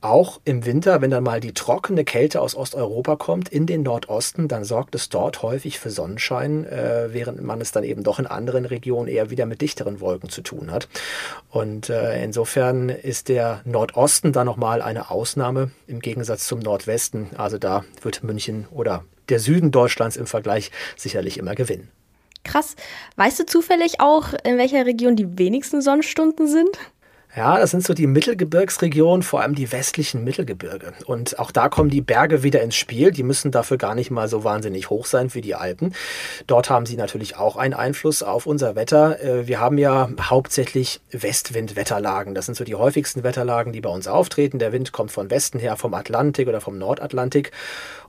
Auch 0.00 0.40
im 0.44 0.66
Winter, 0.66 1.00
wenn 1.00 1.10
dann 1.10 1.24
mal 1.24 1.40
die 1.40 1.54
trockene 1.54 2.04
Kälte 2.04 2.40
aus 2.40 2.54
Osteuropa 2.54 3.16
kommt 3.16 3.48
in 3.48 3.66
den 3.66 3.82
Nordosten, 3.82 4.48
dann 4.48 4.64
sorgt 4.64 4.94
es 4.94 5.08
dort 5.08 5.42
häufig 5.42 5.78
für 5.78 5.90
Sonnenschein, 5.90 6.64
äh, 6.64 7.08
während 7.12 7.42
man 7.42 7.60
es 7.60 7.72
dann 7.72 7.84
eben 7.84 8.02
doch 8.02 8.18
in 8.18 8.26
anderen 8.26 8.64
Regionen 8.64 9.08
eher 9.08 9.30
wieder 9.30 9.46
mit 9.46 9.60
dichteren 9.60 10.00
Wolken 10.00 10.28
zu 10.28 10.42
tun 10.42 10.70
hat. 10.70 10.88
Und 11.50 11.88
äh, 11.88 12.22
insofern 12.22 12.41
ist 12.88 13.28
der 13.28 13.60
Nordosten 13.64 14.32
da 14.32 14.44
nochmal 14.44 14.82
eine 14.82 15.10
Ausnahme 15.10 15.70
im 15.86 16.00
Gegensatz 16.00 16.46
zum 16.46 16.60
Nordwesten. 16.60 17.30
Also 17.36 17.58
da 17.58 17.84
wird 18.02 18.22
München 18.22 18.66
oder 18.70 19.04
der 19.28 19.38
Süden 19.38 19.70
Deutschlands 19.70 20.16
im 20.16 20.26
Vergleich 20.26 20.70
sicherlich 20.96 21.38
immer 21.38 21.54
gewinnen. 21.54 21.90
Krass. 22.44 22.74
Weißt 23.16 23.38
du 23.40 23.46
zufällig 23.46 24.00
auch, 24.00 24.32
in 24.44 24.58
welcher 24.58 24.84
Region 24.84 25.16
die 25.16 25.38
wenigsten 25.38 25.80
Sonnenstunden 25.80 26.48
sind? 26.48 26.76
Ja, 27.34 27.58
das 27.58 27.70
sind 27.70 27.82
so 27.82 27.94
die 27.94 28.06
Mittelgebirgsregionen, 28.06 29.22
vor 29.22 29.40
allem 29.40 29.54
die 29.54 29.72
westlichen 29.72 30.22
Mittelgebirge. 30.22 30.92
Und 31.06 31.38
auch 31.38 31.50
da 31.50 31.70
kommen 31.70 31.88
die 31.88 32.02
Berge 32.02 32.42
wieder 32.42 32.60
ins 32.60 32.76
Spiel. 32.76 33.10
Die 33.10 33.22
müssen 33.22 33.50
dafür 33.50 33.78
gar 33.78 33.94
nicht 33.94 34.10
mal 34.10 34.28
so 34.28 34.44
wahnsinnig 34.44 34.90
hoch 34.90 35.06
sein 35.06 35.32
wie 35.32 35.40
die 35.40 35.54
Alpen. 35.54 35.94
Dort 36.46 36.68
haben 36.68 36.84
sie 36.84 36.96
natürlich 36.96 37.38
auch 37.38 37.56
einen 37.56 37.72
Einfluss 37.72 38.22
auf 38.22 38.44
unser 38.44 38.76
Wetter. 38.76 39.18
Äh, 39.22 39.46
wir 39.48 39.60
haben 39.60 39.78
ja 39.78 40.10
hauptsächlich 40.20 41.00
Westwindwetterlagen. 41.10 42.34
Das 42.34 42.44
sind 42.44 42.54
so 42.54 42.64
die 42.64 42.74
häufigsten 42.74 43.22
Wetterlagen, 43.22 43.72
die 43.72 43.80
bei 43.80 43.88
uns 43.88 44.08
auftreten. 44.08 44.58
Der 44.58 44.72
Wind 44.72 44.92
kommt 44.92 45.10
von 45.10 45.30
Westen 45.30 45.58
her, 45.58 45.76
vom 45.76 45.94
Atlantik 45.94 46.48
oder 46.48 46.60
vom 46.60 46.76
Nordatlantik. 46.76 47.50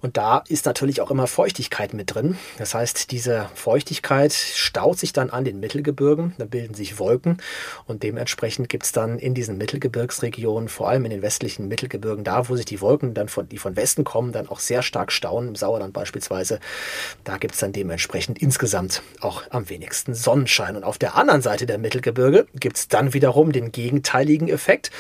Und 0.02 0.18
da 0.18 0.44
ist 0.50 0.66
natürlich 0.66 1.00
auch 1.00 1.12
immer 1.12 1.28
Feuchtigkeit 1.28 1.94
mit 1.94 2.14
drin. 2.14 2.38
Das 2.58 2.76
heißt, 2.76 3.10
diese 3.12 3.48
Feuchtigkeit 3.56 4.34
staut 4.34 5.00
sich 5.00 5.14
dann 5.14 5.30
an 5.30 5.46
den 5.46 5.62
Mittelgebirgen. 5.62 6.34
Da 6.38 6.44
bilden 6.44 6.74
sich 6.74 7.00
Wolken 7.00 7.38
und 7.88 8.04
dementsprechend 8.04 8.68
gibt 8.68 8.84
es 8.84 8.92
dann 8.92 9.13
in 9.20 9.34
diesen 9.34 9.58
Mittelgebirgsregionen, 9.58 10.70
vor 10.70 10.90
allem 10.90 11.06
in 11.06 11.12
den 11.12 11.22
westlichen 11.22 11.68
Mittelgebirgen, 11.68 12.24
da 12.24 12.50
wo 12.50 12.56
sich 12.56 12.66
die 12.66 12.82
Wolken 12.82 13.14
dann 13.14 13.28
von, 13.28 13.48
die 13.48 13.58
von 13.58 13.76
Westen 13.76 14.04
kommen, 14.04 14.32
dann 14.32 14.48
auch 14.48 14.60
sehr 14.60 14.84
stark 14.84 15.12
stauen, 15.12 15.50
im 15.50 15.56
Sauerland 15.56 15.94
beispielsweise, 15.94 16.60
da 17.24 17.38
gibt 17.38 17.54
es 17.54 17.60
dann 17.60 17.74
dementsprechend 17.74 18.42
insgesamt 18.42 19.02
auch 19.22 19.44
am 19.50 19.70
wenigsten 19.70 20.14
Sonnenschein. 20.14 20.76
Und 20.76 20.84
auf 20.84 20.98
der 20.98 21.16
anderen 21.16 21.42
Seite 21.42 21.66
der 21.66 21.78
Mittelgebirge 21.78 22.48
gibt 22.56 22.78
es 22.78 22.88
dann 22.88 23.14
wiederum 23.14 23.52
den 23.52 23.72
gegenteiligen 23.72 24.50
Effekt 24.50 24.92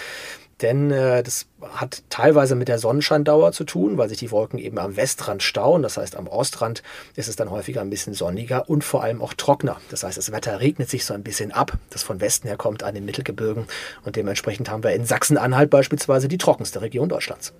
denn 0.63 0.91
äh, 0.91 1.21
das 1.21 1.45
hat 1.73 2.03
teilweise 2.09 2.55
mit 2.55 2.67
der 2.69 2.79
Sonnenscheindauer 2.79 3.51
zu 3.51 3.65
tun, 3.65 3.97
weil 3.97 4.09
sich 4.09 4.17
die 4.17 4.31
Wolken 4.31 4.57
eben 4.57 4.79
am 4.79 4.95
Westrand 4.95 5.43
stauen. 5.43 5.83
Das 5.83 5.97
heißt, 5.97 6.15
am 6.15 6.27
Ostrand 6.27 6.81
ist 7.15 7.27
es 7.27 7.35
dann 7.35 7.51
häufiger 7.51 7.81
ein 7.81 7.89
bisschen 7.89 8.13
sonniger 8.13 8.69
und 8.69 8.83
vor 8.83 9.03
allem 9.03 9.21
auch 9.21 9.33
trockener. 9.33 9.79
Das 9.91 10.03
heißt, 10.03 10.17
das 10.17 10.31
Wetter 10.31 10.59
regnet 10.59 10.89
sich 10.89 11.05
so 11.05 11.13
ein 11.13 11.23
bisschen 11.23 11.51
ab, 11.51 11.73
das 11.89 12.03
von 12.03 12.21
Westen 12.21 12.47
her 12.47 12.57
kommt 12.57 12.83
an 12.83 12.95
den 12.95 13.05
Mittelgebirgen. 13.05 13.67
Und 14.03 14.15
dementsprechend 14.15 14.69
haben 14.69 14.83
wir 14.83 14.93
in 14.93 15.05
Sachsen-Anhalt 15.05 15.69
beispielsweise 15.69 16.27
die 16.27 16.37
trockenste 16.37 16.81
Region 16.81 17.09
Deutschlands. 17.09 17.53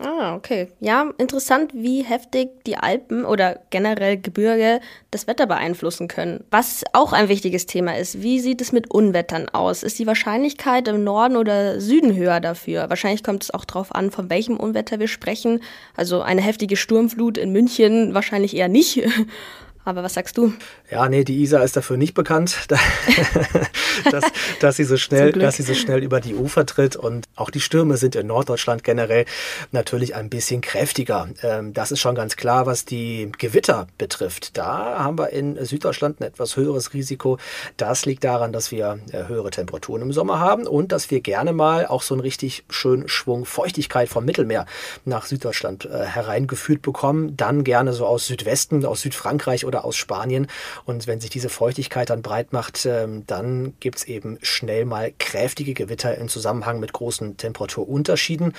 Ah, 0.00 0.34
okay. 0.36 0.68
Ja, 0.80 1.10
interessant, 1.18 1.72
wie 1.74 2.02
heftig 2.02 2.64
die 2.64 2.76
Alpen 2.76 3.24
oder 3.24 3.60
generell 3.70 4.16
Gebirge 4.16 4.80
das 5.10 5.26
Wetter 5.26 5.46
beeinflussen 5.46 6.06
können. 6.06 6.44
Was 6.50 6.84
auch 6.92 7.12
ein 7.12 7.28
wichtiges 7.28 7.66
Thema 7.66 7.96
ist, 7.96 8.22
wie 8.22 8.38
sieht 8.38 8.60
es 8.60 8.70
mit 8.70 8.90
Unwettern 8.90 9.48
aus? 9.48 9.82
Ist 9.82 9.98
die 9.98 10.06
Wahrscheinlichkeit 10.06 10.86
im 10.88 11.02
Norden 11.02 11.36
oder 11.36 11.80
Süden 11.80 12.14
höher 12.14 12.40
dafür? 12.40 12.88
Wahrscheinlich 12.88 13.24
kommt 13.24 13.42
es 13.42 13.50
auch 13.52 13.64
darauf 13.64 13.94
an, 13.94 14.10
von 14.10 14.30
welchem 14.30 14.56
Unwetter 14.56 15.00
wir 15.00 15.08
sprechen. 15.08 15.60
Also 15.96 16.20
eine 16.22 16.42
heftige 16.42 16.76
Sturmflut 16.76 17.36
in 17.36 17.50
München 17.50 18.14
wahrscheinlich 18.14 18.56
eher 18.56 18.68
nicht. 18.68 19.02
Aber 19.88 20.02
was 20.02 20.12
sagst 20.12 20.36
du? 20.36 20.52
Ja, 20.90 21.08
nee, 21.08 21.24
die 21.24 21.40
Isar 21.40 21.64
ist 21.64 21.74
dafür 21.74 21.96
nicht 21.96 22.12
bekannt, 22.12 22.68
dass, 24.10 24.24
dass, 24.60 24.76
sie 24.76 24.84
so 24.84 24.96
schnell, 24.98 25.32
dass 25.32 25.56
sie 25.56 25.62
so 25.62 25.72
schnell 25.72 26.02
über 26.02 26.20
die 26.20 26.34
Ufer 26.34 26.66
tritt. 26.66 26.94
Und 26.94 27.24
auch 27.36 27.48
die 27.48 27.62
Stürme 27.62 27.96
sind 27.96 28.14
in 28.14 28.26
Norddeutschland 28.26 28.84
generell 28.84 29.24
natürlich 29.72 30.14
ein 30.14 30.28
bisschen 30.28 30.60
kräftiger. 30.60 31.30
Ähm, 31.42 31.72
das 31.72 31.90
ist 31.90 32.00
schon 32.00 32.14
ganz 32.14 32.36
klar, 32.36 32.66
was 32.66 32.84
die 32.84 33.32
Gewitter 33.38 33.86
betrifft. 33.96 34.58
Da 34.58 34.98
haben 34.98 35.18
wir 35.18 35.30
in 35.30 35.64
Süddeutschland 35.64 36.20
ein 36.20 36.24
etwas 36.24 36.56
höheres 36.56 36.92
Risiko. 36.92 37.38
Das 37.78 38.04
liegt 38.04 38.24
daran, 38.24 38.52
dass 38.52 38.70
wir 38.70 38.98
äh, 39.12 39.26
höhere 39.26 39.50
Temperaturen 39.50 40.02
im 40.02 40.12
Sommer 40.12 40.38
haben 40.38 40.66
und 40.66 40.92
dass 40.92 41.10
wir 41.10 41.22
gerne 41.22 41.54
mal 41.54 41.86
auch 41.86 42.02
so 42.02 42.12
einen 42.12 42.20
richtig 42.20 42.62
schönen 42.68 43.08
Schwung 43.08 43.46
Feuchtigkeit 43.46 44.10
vom 44.10 44.26
Mittelmeer 44.26 44.66
nach 45.06 45.24
Süddeutschland 45.24 45.86
äh, 45.86 46.04
hereingeführt 46.04 46.82
bekommen. 46.82 47.38
Dann 47.38 47.64
gerne 47.64 47.94
so 47.94 48.04
aus 48.04 48.26
Südwesten, 48.26 48.84
aus 48.84 49.00
Südfrankreich 49.00 49.64
oder 49.64 49.77
oder 49.78 49.84
aus 49.84 49.96
Spanien. 49.96 50.46
Und 50.84 51.06
wenn 51.06 51.20
sich 51.20 51.30
diese 51.30 51.48
Feuchtigkeit 51.48 52.10
dann 52.10 52.22
breit 52.22 52.52
macht, 52.52 52.84
ähm, 52.86 53.24
dann 53.26 53.74
gibt 53.80 53.98
es 53.98 54.04
eben 54.04 54.38
schnell 54.42 54.84
mal 54.84 55.12
kräftige 55.18 55.74
Gewitter 55.74 56.16
im 56.16 56.28
Zusammenhang 56.28 56.80
mit 56.80 56.92
großen 56.92 57.36
Temperaturunterschieden. 57.36 58.54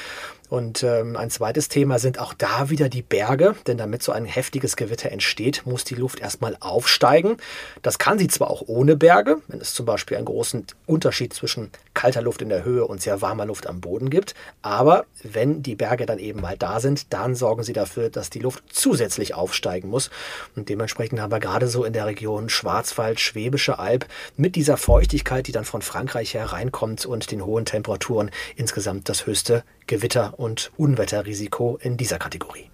Und 0.49 0.81
ähm, 0.81 1.15
ein 1.15 1.29
zweites 1.29 1.69
Thema 1.69 1.99
sind 1.99 2.19
auch 2.19 2.33
da 2.33 2.71
wieder 2.71 2.89
die 2.89 3.03
Berge, 3.03 3.55
denn 3.67 3.77
damit 3.77 4.01
so 4.01 4.11
ein 4.11 4.25
heftiges 4.25 4.75
Gewitter 4.75 5.11
entsteht, 5.11 5.61
muss 5.65 5.83
die 5.83 5.93
Luft 5.93 6.21
erstmal 6.21 6.57
aufsteigen. 6.59 7.37
Das 7.83 7.99
kann 7.99 8.17
sie 8.17 8.27
zwar 8.27 8.49
auch 8.49 8.63
ohne 8.65 8.95
Berge, 8.95 9.37
wenn 9.47 9.61
es 9.61 9.75
zum 9.75 9.85
Beispiel 9.85 10.17
einen 10.17 10.25
großen 10.25 10.65
Unterschied 10.87 11.33
zwischen 11.33 11.69
kalter 11.93 12.23
Luft 12.23 12.41
in 12.41 12.49
der 12.49 12.63
Höhe 12.63 12.85
und 12.85 12.99
sehr 12.99 13.21
warmer 13.21 13.45
Luft 13.45 13.67
am 13.67 13.79
Boden 13.79 14.09
gibt, 14.09 14.33
aber 14.63 15.05
wenn 15.21 15.61
die 15.61 15.75
Berge 15.75 16.05
dann 16.05 16.17
eben 16.17 16.41
mal 16.41 16.57
da 16.57 16.79
sind, 16.79 17.13
dann 17.13 17.35
sorgen 17.35 17.61
sie 17.61 17.73
dafür, 17.73 18.09
dass 18.09 18.29
die 18.29 18.39
Luft 18.39 18.63
zusätzlich 18.71 19.35
aufsteigen 19.35 19.89
muss. 19.89 20.09
Und 20.55 20.69
dementsprechend 20.69 20.98
haben 20.99 21.31
wir 21.31 21.39
gerade 21.39 21.67
so 21.67 21.85
in 21.85 21.93
der 21.93 22.05
Region 22.05 22.49
Schwarzwald, 22.49 23.19
Schwäbische 23.19 23.79
Alb 23.79 24.05
mit 24.35 24.55
dieser 24.55 24.77
Feuchtigkeit, 24.77 25.47
die 25.47 25.51
dann 25.51 25.63
von 25.63 25.81
Frankreich 25.81 26.33
hereinkommt 26.33 27.05
und 27.05 27.31
den 27.31 27.45
hohen 27.45 27.65
Temperaturen 27.65 28.31
insgesamt 28.55 29.07
das 29.07 29.25
höchste 29.25 29.63
Gewitter- 29.87 30.33
und 30.37 30.71
Unwetterrisiko 30.77 31.79
in 31.81 31.95
dieser 31.95 32.19
Kategorie. 32.19 32.69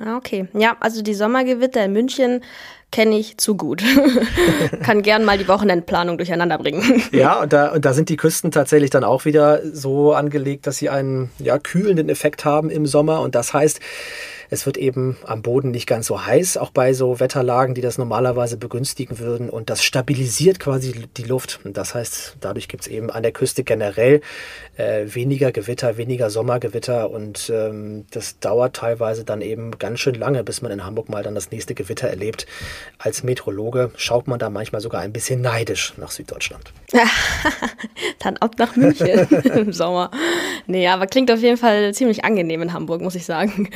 Ah, 0.00 0.16
okay. 0.16 0.48
Ja, 0.54 0.76
also 0.80 1.02
die 1.02 1.14
Sommergewitter 1.14 1.84
in 1.84 1.92
München 1.92 2.42
kenne 2.90 3.18
ich 3.18 3.38
zu 3.38 3.56
gut. 3.56 3.82
Kann 4.82 5.02
gern 5.02 5.24
mal 5.24 5.38
die 5.38 5.48
Wochenendplanung 5.48 6.16
durcheinander 6.16 6.58
bringen. 6.58 7.02
ja, 7.12 7.40
und 7.40 7.52
da, 7.52 7.72
und 7.72 7.84
da 7.84 7.92
sind 7.92 8.08
die 8.08 8.16
Küsten 8.16 8.50
tatsächlich 8.50 8.90
dann 8.90 9.04
auch 9.04 9.24
wieder 9.24 9.60
so 9.72 10.12
angelegt, 10.12 10.66
dass 10.66 10.78
sie 10.78 10.88
einen 10.88 11.30
ja, 11.38 11.58
kühlenden 11.58 12.08
Effekt 12.08 12.44
haben 12.44 12.70
im 12.70 12.86
Sommer. 12.86 13.20
Und 13.20 13.34
das 13.34 13.52
heißt, 13.54 13.80
es 14.52 14.66
wird 14.66 14.76
eben 14.76 15.16
am 15.24 15.40
Boden 15.40 15.70
nicht 15.70 15.86
ganz 15.86 16.06
so 16.06 16.26
heiß, 16.26 16.58
auch 16.58 16.68
bei 16.68 16.92
so 16.92 17.20
Wetterlagen, 17.20 17.74
die 17.74 17.80
das 17.80 17.96
normalerweise 17.96 18.58
begünstigen 18.58 19.18
würden. 19.18 19.48
Und 19.48 19.70
das 19.70 19.82
stabilisiert 19.82 20.60
quasi 20.60 20.92
die 21.16 21.22
Luft. 21.22 21.60
Das 21.64 21.94
heißt, 21.94 22.36
dadurch 22.38 22.68
gibt 22.68 22.82
es 22.82 22.88
eben 22.88 23.10
an 23.10 23.22
der 23.22 23.32
Küste 23.32 23.64
generell 23.64 24.20
äh, 24.76 25.06
weniger 25.06 25.52
Gewitter, 25.52 25.96
weniger 25.96 26.28
Sommergewitter. 26.28 27.08
Und 27.08 27.50
ähm, 27.50 28.04
das 28.10 28.40
dauert 28.40 28.76
teilweise 28.76 29.24
dann 29.24 29.40
eben 29.40 29.78
ganz 29.78 30.00
schön 30.00 30.16
lange, 30.16 30.44
bis 30.44 30.60
man 30.60 30.70
in 30.70 30.84
Hamburg 30.84 31.08
mal 31.08 31.22
dann 31.22 31.34
das 31.34 31.50
nächste 31.50 31.74
Gewitter 31.74 32.08
erlebt. 32.08 32.46
Als 32.98 33.22
Meteorologe 33.22 33.90
schaut 33.96 34.28
man 34.28 34.38
da 34.38 34.50
manchmal 34.50 34.82
sogar 34.82 35.00
ein 35.00 35.14
bisschen 35.14 35.40
neidisch 35.40 35.94
nach 35.96 36.10
Süddeutschland. 36.10 36.74
dann 38.18 38.36
ab 38.36 38.56
nach 38.58 38.76
München 38.76 39.08
im 39.54 39.72
Sommer. 39.72 40.10
Nee, 40.66 40.88
aber 40.88 41.06
klingt 41.06 41.30
auf 41.30 41.40
jeden 41.40 41.56
Fall 41.56 41.94
ziemlich 41.94 42.26
angenehm 42.26 42.60
in 42.60 42.74
Hamburg, 42.74 43.00
muss 43.00 43.14
ich 43.14 43.24
sagen. 43.24 43.70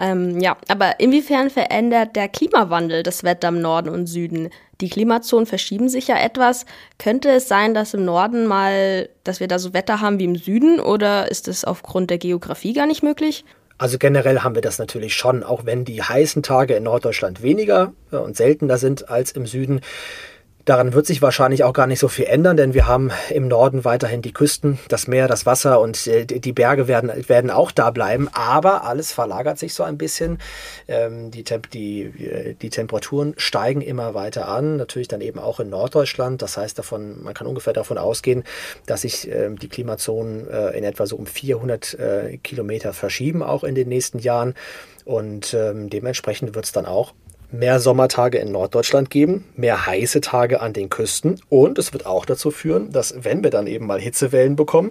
Ähm, 0.00 0.15
ähm, 0.16 0.40
ja, 0.40 0.56
aber 0.68 1.00
inwiefern 1.00 1.50
verändert 1.50 2.16
der 2.16 2.28
Klimawandel 2.28 3.02
das 3.02 3.24
Wetter 3.24 3.48
im 3.48 3.60
Norden 3.60 3.88
und 3.88 4.06
Süden? 4.06 4.50
Die 4.80 4.88
Klimazonen 4.88 5.46
verschieben 5.46 5.88
sich 5.88 6.08
ja 6.08 6.18
etwas. 6.18 6.66
Könnte 6.98 7.30
es 7.30 7.48
sein, 7.48 7.74
dass 7.74 7.94
im 7.94 8.04
Norden 8.04 8.46
mal, 8.46 9.08
dass 9.24 9.40
wir 9.40 9.48
da 9.48 9.58
so 9.58 9.72
Wetter 9.72 10.00
haben 10.00 10.18
wie 10.18 10.24
im 10.24 10.36
Süden 10.36 10.80
oder 10.80 11.30
ist 11.30 11.48
es 11.48 11.64
aufgrund 11.64 12.10
der 12.10 12.18
Geografie 12.18 12.72
gar 12.72 12.86
nicht 12.86 13.02
möglich? 13.02 13.44
Also 13.78 13.98
generell 13.98 14.40
haben 14.40 14.54
wir 14.54 14.62
das 14.62 14.78
natürlich 14.78 15.14
schon, 15.14 15.42
auch 15.42 15.66
wenn 15.66 15.84
die 15.84 16.02
heißen 16.02 16.42
Tage 16.42 16.74
in 16.74 16.84
Norddeutschland 16.84 17.42
weniger 17.42 17.92
und 18.10 18.36
seltener 18.36 18.78
sind 18.78 19.10
als 19.10 19.32
im 19.32 19.46
Süden. 19.46 19.80
Daran 20.66 20.94
wird 20.94 21.06
sich 21.06 21.22
wahrscheinlich 21.22 21.62
auch 21.62 21.72
gar 21.72 21.86
nicht 21.86 22.00
so 22.00 22.08
viel 22.08 22.24
ändern, 22.24 22.56
denn 22.56 22.74
wir 22.74 22.88
haben 22.88 23.12
im 23.30 23.46
Norden 23.46 23.84
weiterhin 23.84 24.20
die 24.20 24.32
Küsten, 24.32 24.80
das 24.88 25.06
Meer, 25.06 25.28
das 25.28 25.46
Wasser 25.46 25.80
und 25.80 26.08
äh, 26.08 26.26
die 26.26 26.52
Berge 26.52 26.88
werden, 26.88 27.12
werden 27.28 27.52
auch 27.52 27.70
da 27.70 27.92
bleiben. 27.92 28.28
Aber 28.32 28.82
alles 28.82 29.12
verlagert 29.12 29.60
sich 29.60 29.74
so 29.74 29.84
ein 29.84 29.96
bisschen. 29.96 30.38
Ähm, 30.88 31.30
die, 31.30 31.44
Temp 31.44 31.70
die, 31.70 32.02
äh, 32.02 32.54
die 32.54 32.70
Temperaturen 32.70 33.34
steigen 33.36 33.80
immer 33.80 34.14
weiter 34.14 34.48
an, 34.48 34.76
natürlich 34.76 35.06
dann 35.06 35.20
eben 35.20 35.38
auch 35.38 35.60
in 35.60 35.70
Norddeutschland. 35.70 36.42
Das 36.42 36.56
heißt, 36.56 36.76
davon, 36.76 37.22
man 37.22 37.32
kann 37.32 37.46
ungefähr 37.46 37.72
davon 37.72 37.96
ausgehen, 37.96 38.42
dass 38.86 39.02
sich 39.02 39.30
ähm, 39.30 39.60
die 39.60 39.68
Klimazonen 39.68 40.50
äh, 40.50 40.76
in 40.76 40.82
etwa 40.82 41.06
so 41.06 41.14
um 41.14 41.26
400 41.26 41.96
Kilometer 42.42 42.92
verschieben, 42.92 43.44
auch 43.44 43.62
in 43.62 43.76
den 43.76 43.88
nächsten 43.88 44.18
Jahren. 44.18 44.54
Und 45.04 45.54
ähm, 45.54 45.90
dementsprechend 45.90 46.56
wird 46.56 46.64
es 46.64 46.72
dann 46.72 46.86
auch 46.86 47.14
mehr 47.58 47.80
Sommertage 47.80 48.38
in 48.38 48.52
Norddeutschland 48.52 49.10
geben, 49.10 49.44
mehr 49.56 49.86
heiße 49.86 50.20
Tage 50.20 50.60
an 50.60 50.72
den 50.72 50.90
Küsten. 50.90 51.40
Und 51.48 51.78
es 51.78 51.92
wird 51.92 52.06
auch 52.06 52.24
dazu 52.24 52.50
führen, 52.50 52.92
dass 52.92 53.14
wenn 53.24 53.42
wir 53.42 53.50
dann 53.50 53.66
eben 53.66 53.86
mal 53.86 54.00
Hitzewellen 54.00 54.56
bekommen, 54.56 54.90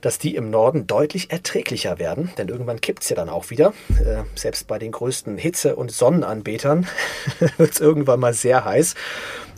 dass 0.00 0.18
die 0.18 0.36
im 0.36 0.50
Norden 0.50 0.86
deutlich 0.86 1.30
erträglicher 1.30 1.98
werden, 1.98 2.30
denn 2.38 2.48
irgendwann 2.48 2.80
kippt 2.80 3.02
es 3.02 3.08
ja 3.08 3.16
dann 3.16 3.28
auch 3.28 3.50
wieder. 3.50 3.72
Äh, 3.90 4.22
selbst 4.34 4.66
bei 4.66 4.78
den 4.78 4.92
größten 4.92 5.38
Hitze- 5.38 5.76
und 5.76 5.90
Sonnenanbetern 5.90 6.86
wird 7.56 7.72
es 7.72 7.80
irgendwann 7.80 8.20
mal 8.20 8.34
sehr 8.34 8.64
heiß 8.64 8.94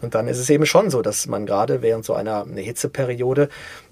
und 0.03 0.15
dann 0.15 0.29
ist 0.29 0.39
es 0.39 0.51
eben 0.51 0.67
schon 0.67 0.91
so, 0.91 1.03
dass 1.03 1.27
man 1.27 1.47
gerade 1.47 1.83
während 1.83 2.05
so 2.05 2.15
einer 2.15 2.47
Hitzeperiode 2.55 3.49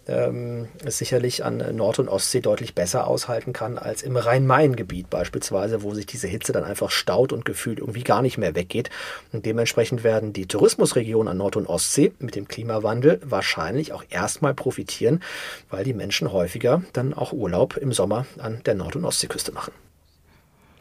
ähm, 0.06 0.68
es 0.84 0.98
sicherlich 0.98 1.44
an 1.44 1.62
Nord- 1.76 1.98
und 1.98 2.08
Ostsee 2.08 2.40
deutlich 2.40 2.74
besser 2.74 3.06
aushalten 3.06 3.52
kann 3.52 3.78
als 3.78 4.02
im 4.02 4.16
Rhein-Main-Gebiet 4.16 5.08
beispielsweise, 5.08 5.82
wo 5.82 5.94
sich 5.94 6.06
diese 6.06 6.26
Hitze 6.26 6.52
dann 6.52 6.64
einfach 6.64 6.90
staut 6.90 7.32
und 7.32 7.44
gefühlt 7.44 7.78
irgendwie 7.78 8.04
gar 8.04 8.20
nicht 8.20 8.36
mehr 8.36 8.54
weggeht. 8.54 8.90
Und 9.32 9.46
dementsprechend 9.46 10.04
werden 10.04 10.32
die 10.32 10.46
Tourismusregionen 10.46 11.28
an 11.28 11.38
Nord- 11.38 11.56
und 11.56 11.66
Ostsee 11.66 12.12
mit 12.18 12.36
dem 12.36 12.48
Klimawandel 12.48 13.20
wahrscheinlich 13.24 13.92
auch 13.92 14.04
erstmal 14.10 14.54
profitieren, 14.54 15.22
weil 15.70 15.84
die 15.84 15.94
Menschen 15.94 16.32
häufiger 16.32 16.82
dann 16.92 17.14
auch 17.14 17.32
Urlaub 17.32 17.76
im 17.76 17.92
Sommer 17.92 18.26
an 18.38 18.60
der 18.66 18.74
Nord- 18.74 18.96
und 18.96 19.04
Ostseeküste 19.04 19.52
machen. 19.52 19.72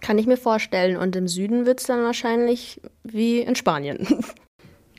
Kann 0.02 0.18
ich 0.18 0.28
mir 0.28 0.38
vorstellen. 0.38 0.98
Und 0.98 1.16
im 1.16 1.30
Süden 1.30 1.66
wird 1.66 1.80
es 1.80 1.88
dann 1.88 2.04
wahrscheinlich 2.04 2.82
wie 3.04 3.40
in 3.40 3.56
Spanien. 3.56 4.06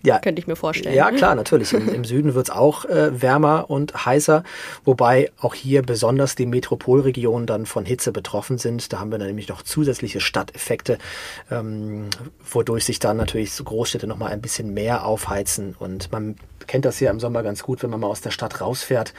Ja, 0.04 0.18
könnte 0.18 0.40
ich 0.40 0.46
mir 0.46 0.56
vorstellen. 0.56 0.94
Ja, 0.94 1.10
klar, 1.10 1.34
natürlich. 1.34 1.72
Im, 1.72 1.88
im 1.88 2.04
Süden 2.04 2.34
wird 2.34 2.48
es 2.48 2.54
auch 2.54 2.84
äh, 2.84 3.22
wärmer 3.22 3.70
und 3.70 4.04
heißer, 4.04 4.44
wobei 4.84 5.30
auch 5.40 5.54
hier 5.54 5.82
besonders 5.82 6.34
die 6.34 6.46
Metropolregionen 6.46 7.46
dann 7.46 7.64
von 7.64 7.86
Hitze 7.86 8.12
betroffen 8.12 8.58
sind. 8.58 8.92
Da 8.92 9.00
haben 9.00 9.10
wir 9.10 9.18
dann 9.18 9.28
nämlich 9.28 9.48
noch 9.48 9.62
zusätzliche 9.62 10.20
Stadteffekte, 10.20 10.98
ähm, 11.50 12.10
wodurch 12.50 12.84
sich 12.84 12.98
dann 12.98 13.16
natürlich 13.16 13.52
so 13.52 13.64
Großstädte 13.64 14.06
nochmal 14.06 14.32
ein 14.32 14.42
bisschen 14.42 14.74
mehr 14.74 15.06
aufheizen. 15.06 15.74
Und 15.78 16.12
man 16.12 16.36
kennt 16.66 16.84
das 16.84 17.00
ja 17.00 17.10
im 17.10 17.20
Sommer 17.20 17.42
ganz 17.42 17.62
gut, 17.62 17.82
wenn 17.82 17.90
man 17.90 18.00
mal 18.00 18.08
aus 18.08 18.20
der 18.20 18.30
Stadt 18.30 18.60
rausfährt. 18.60 19.14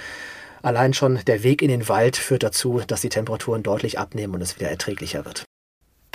Allein 0.61 0.93
schon 0.93 1.19
der 1.25 1.43
Weg 1.43 1.61
in 1.61 1.69
den 1.69 1.87
Wald 1.89 2.17
führt 2.17 2.43
dazu, 2.43 2.81
dass 2.85 3.01
die 3.01 3.09
Temperaturen 3.09 3.63
deutlich 3.63 3.99
abnehmen 3.99 4.33
und 4.35 4.41
es 4.41 4.59
wieder 4.59 4.69
erträglicher 4.69 5.25
wird. 5.25 5.44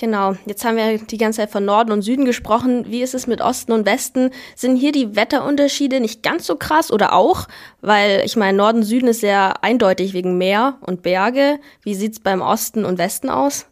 Genau, 0.00 0.34
jetzt 0.46 0.64
haben 0.64 0.78
wir 0.78 0.96
die 0.96 1.18
ganze 1.18 1.42
Zeit 1.42 1.50
von 1.50 1.66
Norden 1.66 1.92
und 1.92 2.00
Süden 2.00 2.24
gesprochen. 2.24 2.86
Wie 2.88 3.02
ist 3.02 3.12
es 3.12 3.26
mit 3.26 3.42
Osten 3.42 3.70
und 3.70 3.84
Westen? 3.84 4.30
Sind 4.56 4.76
hier 4.76 4.92
die 4.92 5.14
Wetterunterschiede 5.14 6.00
nicht 6.00 6.22
ganz 6.22 6.46
so 6.46 6.56
krass 6.56 6.90
oder 6.90 7.12
auch? 7.12 7.48
Weil 7.82 8.22
ich 8.24 8.34
meine, 8.34 8.56
Norden, 8.56 8.82
Süden 8.82 9.08
ist 9.08 9.20
sehr 9.20 9.62
eindeutig 9.62 10.14
wegen 10.14 10.38
Meer 10.38 10.78
und 10.80 11.02
Berge. 11.02 11.58
Wie 11.82 11.94
sieht 11.94 12.14
es 12.14 12.20
beim 12.20 12.40
Osten 12.40 12.86
und 12.86 12.96
Westen 12.96 13.28
aus? 13.28 13.66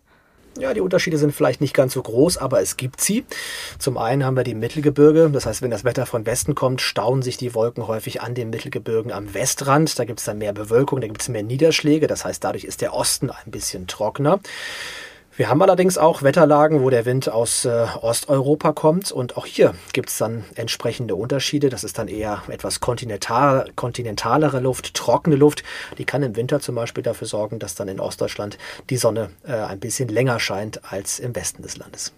Ja, 0.58 0.74
die 0.74 0.82
Unterschiede 0.82 1.16
sind 1.16 1.34
vielleicht 1.34 1.62
nicht 1.62 1.72
ganz 1.72 1.94
so 1.94 2.02
groß, 2.02 2.36
aber 2.36 2.60
es 2.60 2.76
gibt 2.76 3.00
sie. 3.00 3.24
Zum 3.78 3.96
einen 3.96 4.22
haben 4.22 4.36
wir 4.36 4.44
die 4.44 4.54
Mittelgebirge. 4.54 5.30
Das 5.32 5.46
heißt, 5.46 5.62
wenn 5.62 5.70
das 5.70 5.84
Wetter 5.84 6.04
von 6.04 6.26
Westen 6.26 6.54
kommt, 6.54 6.82
stauen 6.82 7.22
sich 7.22 7.38
die 7.38 7.54
Wolken 7.54 7.86
häufig 7.86 8.20
an 8.20 8.34
den 8.34 8.50
Mittelgebirgen 8.50 9.12
am 9.12 9.32
Westrand. 9.32 9.98
Da 9.98 10.04
gibt 10.04 10.18
es 10.18 10.26
dann 10.26 10.36
mehr 10.36 10.52
Bewölkung, 10.52 11.00
da 11.00 11.06
gibt 11.06 11.22
es 11.22 11.30
mehr 11.30 11.42
Niederschläge. 11.42 12.06
Das 12.06 12.26
heißt, 12.26 12.44
dadurch 12.44 12.64
ist 12.64 12.82
der 12.82 12.92
Osten 12.92 13.30
ein 13.30 13.50
bisschen 13.50 13.86
trockener. 13.86 14.40
Wir 15.38 15.48
haben 15.48 15.62
allerdings 15.62 15.98
auch 15.98 16.24
Wetterlagen, 16.24 16.82
wo 16.82 16.90
der 16.90 17.04
Wind 17.04 17.28
aus 17.28 17.64
äh, 17.64 17.86
Osteuropa 18.00 18.72
kommt 18.72 19.12
und 19.12 19.36
auch 19.36 19.46
hier 19.46 19.72
gibt 19.92 20.08
es 20.08 20.18
dann 20.18 20.44
entsprechende 20.56 21.14
Unterschiede. 21.14 21.68
Das 21.68 21.84
ist 21.84 21.96
dann 21.96 22.08
eher 22.08 22.42
etwas 22.48 22.80
kontinental, 22.80 23.70
kontinentalere 23.76 24.58
Luft, 24.58 24.94
trockene 24.94 25.36
Luft. 25.36 25.62
Die 25.96 26.04
kann 26.04 26.24
im 26.24 26.34
Winter 26.34 26.58
zum 26.58 26.74
Beispiel 26.74 27.04
dafür 27.04 27.28
sorgen, 27.28 27.60
dass 27.60 27.76
dann 27.76 27.86
in 27.86 28.00
Ostdeutschland 28.00 28.58
die 28.90 28.96
Sonne 28.96 29.30
äh, 29.46 29.52
ein 29.52 29.78
bisschen 29.78 30.08
länger 30.08 30.40
scheint 30.40 30.80
als 30.92 31.20
im 31.20 31.36
Westen 31.36 31.62
des 31.62 31.76
Landes. 31.76 32.12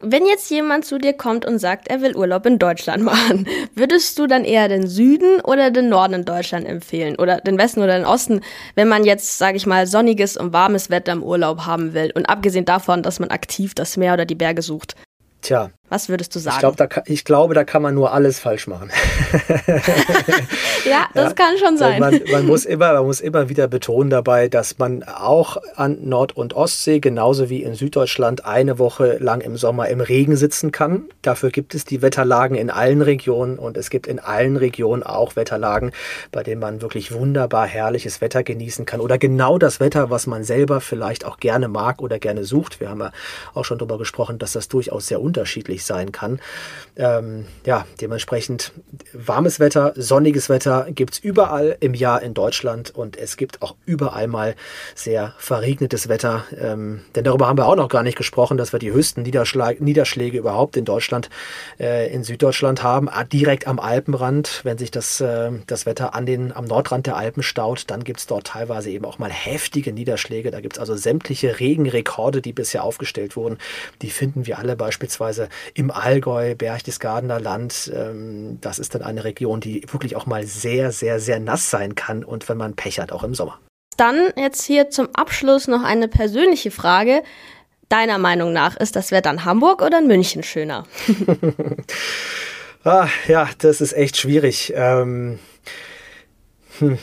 Wenn 0.00 0.26
jetzt 0.26 0.50
jemand 0.50 0.84
zu 0.84 0.98
dir 0.98 1.14
kommt 1.14 1.46
und 1.46 1.58
sagt, 1.58 1.88
er 1.88 2.02
will 2.02 2.16
Urlaub 2.16 2.44
in 2.44 2.58
Deutschland 2.58 3.02
machen, 3.02 3.48
würdest 3.74 4.18
du 4.18 4.26
dann 4.26 4.44
eher 4.44 4.68
den 4.68 4.86
Süden 4.86 5.40
oder 5.40 5.70
den 5.70 5.88
Norden 5.88 6.14
in 6.14 6.24
Deutschland 6.24 6.66
empfehlen? 6.66 7.16
Oder 7.16 7.38
den 7.38 7.56
Westen 7.56 7.82
oder 7.82 7.96
den 7.96 8.04
Osten, 8.04 8.42
wenn 8.74 8.88
man 8.88 9.04
jetzt, 9.04 9.38
sage 9.38 9.56
ich 9.56 9.66
mal, 9.66 9.86
sonniges 9.86 10.36
und 10.36 10.52
warmes 10.52 10.90
Wetter 10.90 11.12
im 11.12 11.22
Urlaub 11.22 11.64
haben 11.64 11.94
will? 11.94 12.12
Und 12.14 12.26
abgesehen 12.26 12.66
davon, 12.66 13.02
dass 13.02 13.20
man 13.20 13.30
aktiv 13.30 13.74
das 13.74 13.96
Meer 13.96 14.14
oder 14.14 14.26
die 14.26 14.34
Berge 14.34 14.60
sucht. 14.60 14.96
Tja. 15.40 15.70
Was 15.88 16.08
würdest 16.08 16.34
du 16.34 16.40
sagen? 16.40 16.56
Ich, 16.56 16.60
glaub, 16.60 16.76
da, 16.76 16.88
ich 17.06 17.24
glaube, 17.24 17.54
da 17.54 17.62
kann 17.62 17.80
man 17.80 17.94
nur 17.94 18.12
alles 18.12 18.40
falsch 18.40 18.66
machen. 18.66 18.90
ja, 20.84 21.06
das 21.14 21.28
ja, 21.28 21.32
kann 21.32 21.58
schon 21.58 21.76
sein. 21.76 22.00
Man, 22.00 22.20
man, 22.32 22.44
muss 22.44 22.64
immer, 22.64 22.94
man 22.94 23.04
muss 23.04 23.20
immer 23.20 23.48
wieder 23.48 23.68
betonen 23.68 24.10
dabei, 24.10 24.48
dass 24.48 24.78
man 24.78 25.04
auch 25.04 25.58
an 25.76 26.08
Nord- 26.08 26.36
und 26.36 26.54
Ostsee, 26.54 26.98
genauso 26.98 27.50
wie 27.50 27.62
in 27.62 27.74
Süddeutschland, 27.74 28.44
eine 28.44 28.80
Woche 28.80 29.18
lang 29.20 29.40
im 29.40 29.56
Sommer 29.56 29.88
im 29.88 30.00
Regen 30.00 30.36
sitzen 30.36 30.72
kann. 30.72 31.04
Dafür 31.22 31.50
gibt 31.50 31.72
es 31.76 31.84
die 31.84 32.02
Wetterlagen 32.02 32.56
in 32.56 32.70
allen 32.70 33.00
Regionen 33.00 33.56
und 33.56 33.76
es 33.76 33.88
gibt 33.88 34.08
in 34.08 34.18
allen 34.18 34.56
Regionen 34.56 35.04
auch 35.04 35.36
Wetterlagen, 35.36 35.92
bei 36.32 36.42
denen 36.42 36.60
man 36.60 36.82
wirklich 36.82 37.12
wunderbar 37.12 37.66
herrliches 37.66 38.20
Wetter 38.20 38.42
genießen 38.42 38.86
kann 38.86 39.00
oder 39.00 39.18
genau 39.18 39.56
das 39.56 39.78
Wetter, 39.78 40.10
was 40.10 40.26
man 40.26 40.42
selber 40.42 40.80
vielleicht 40.80 41.24
auch 41.24 41.38
gerne 41.38 41.68
mag 41.68 42.02
oder 42.02 42.18
gerne 42.18 42.42
sucht. 42.42 42.80
Wir 42.80 42.90
haben 42.90 43.00
ja 43.00 43.12
auch 43.54 43.64
schon 43.64 43.78
darüber 43.78 43.98
gesprochen, 43.98 44.38
dass 44.40 44.52
das 44.52 44.66
durchaus 44.66 45.06
sehr 45.06 45.20
unterschiedlich 45.20 45.75
sein 45.84 46.12
kann. 46.12 46.40
Ähm, 46.96 47.44
ja, 47.64 47.86
dementsprechend 48.00 48.72
warmes 49.12 49.60
Wetter, 49.60 49.92
sonniges 49.96 50.48
Wetter 50.48 50.86
gibt 50.90 51.14
es 51.14 51.18
überall 51.18 51.76
im 51.80 51.92
Jahr 51.92 52.22
in 52.22 52.32
Deutschland 52.32 52.94
und 52.94 53.18
es 53.18 53.36
gibt 53.36 53.60
auch 53.60 53.76
überall 53.84 54.28
mal 54.28 54.54
sehr 54.94 55.34
verregnetes 55.38 56.08
Wetter. 56.08 56.44
Ähm, 56.58 57.02
denn 57.14 57.24
darüber 57.24 57.48
haben 57.48 57.58
wir 57.58 57.66
auch 57.66 57.76
noch 57.76 57.88
gar 57.88 58.02
nicht 58.02 58.16
gesprochen, 58.16 58.56
dass 58.56 58.72
wir 58.72 58.78
die 58.78 58.92
höchsten 58.92 59.22
Niederschlag 59.22 59.80
Niederschläge 59.80 60.38
überhaupt 60.38 60.76
in 60.76 60.86
Deutschland, 60.86 61.28
äh, 61.78 62.12
in 62.12 62.24
Süddeutschland 62.24 62.82
haben, 62.82 63.08
ah, 63.10 63.24
direkt 63.24 63.66
am 63.66 63.78
Alpenrand. 63.78 64.60
Wenn 64.64 64.78
sich 64.78 64.90
das, 64.90 65.20
äh, 65.20 65.50
das 65.66 65.84
Wetter 65.84 66.14
an 66.14 66.24
den, 66.24 66.52
am 66.52 66.64
Nordrand 66.64 67.06
der 67.06 67.16
Alpen 67.16 67.42
staut, 67.42 67.84
dann 67.88 68.04
gibt 68.04 68.20
es 68.20 68.26
dort 68.26 68.46
teilweise 68.46 68.90
eben 68.90 69.04
auch 69.04 69.18
mal 69.18 69.30
heftige 69.30 69.92
Niederschläge. 69.92 70.50
Da 70.50 70.60
gibt 70.60 70.76
es 70.76 70.80
also 70.80 70.96
sämtliche 70.96 71.60
Regenrekorde, 71.60 72.40
die 72.40 72.52
bisher 72.52 72.84
aufgestellt 72.84 73.36
wurden. 73.36 73.58
Die 74.02 74.10
finden 74.10 74.46
wir 74.46 74.58
alle 74.58 74.76
beispielsweise 74.76 75.48
im 75.74 75.90
Allgäu, 75.90 76.54
Berchtesgadener 76.54 77.40
Land. 77.40 77.92
Ähm, 77.94 78.58
das 78.60 78.78
ist 78.78 78.94
dann 78.94 79.02
eine 79.02 79.24
Region, 79.24 79.60
die 79.60 79.82
wirklich 79.90 80.16
auch 80.16 80.26
mal 80.26 80.46
sehr, 80.46 80.92
sehr, 80.92 81.20
sehr 81.20 81.40
nass 81.40 81.70
sein 81.70 81.94
kann 81.94 82.24
und 82.24 82.48
wenn 82.48 82.56
man 82.56 82.74
Pech 82.74 83.00
hat, 83.00 83.12
auch 83.12 83.22
im 83.22 83.34
Sommer. 83.34 83.58
Dann 83.96 84.32
jetzt 84.36 84.64
hier 84.64 84.90
zum 84.90 85.08
Abschluss 85.14 85.68
noch 85.68 85.82
eine 85.82 86.08
persönliche 86.08 86.70
Frage. 86.70 87.22
Deiner 87.88 88.18
Meinung 88.18 88.52
nach 88.52 88.76
ist 88.76 88.96
das 88.96 89.10
Wetter 89.10 89.30
in 89.30 89.44
Hamburg 89.44 89.80
oder 89.80 89.98
in 90.00 90.06
München 90.06 90.42
schöner? 90.42 90.84
ah, 92.84 93.08
ja, 93.28 93.48
das 93.58 93.80
ist 93.80 93.92
echt 93.92 94.16
schwierig. 94.16 94.72
Ähm, 94.76 95.38
hm. 96.78 96.98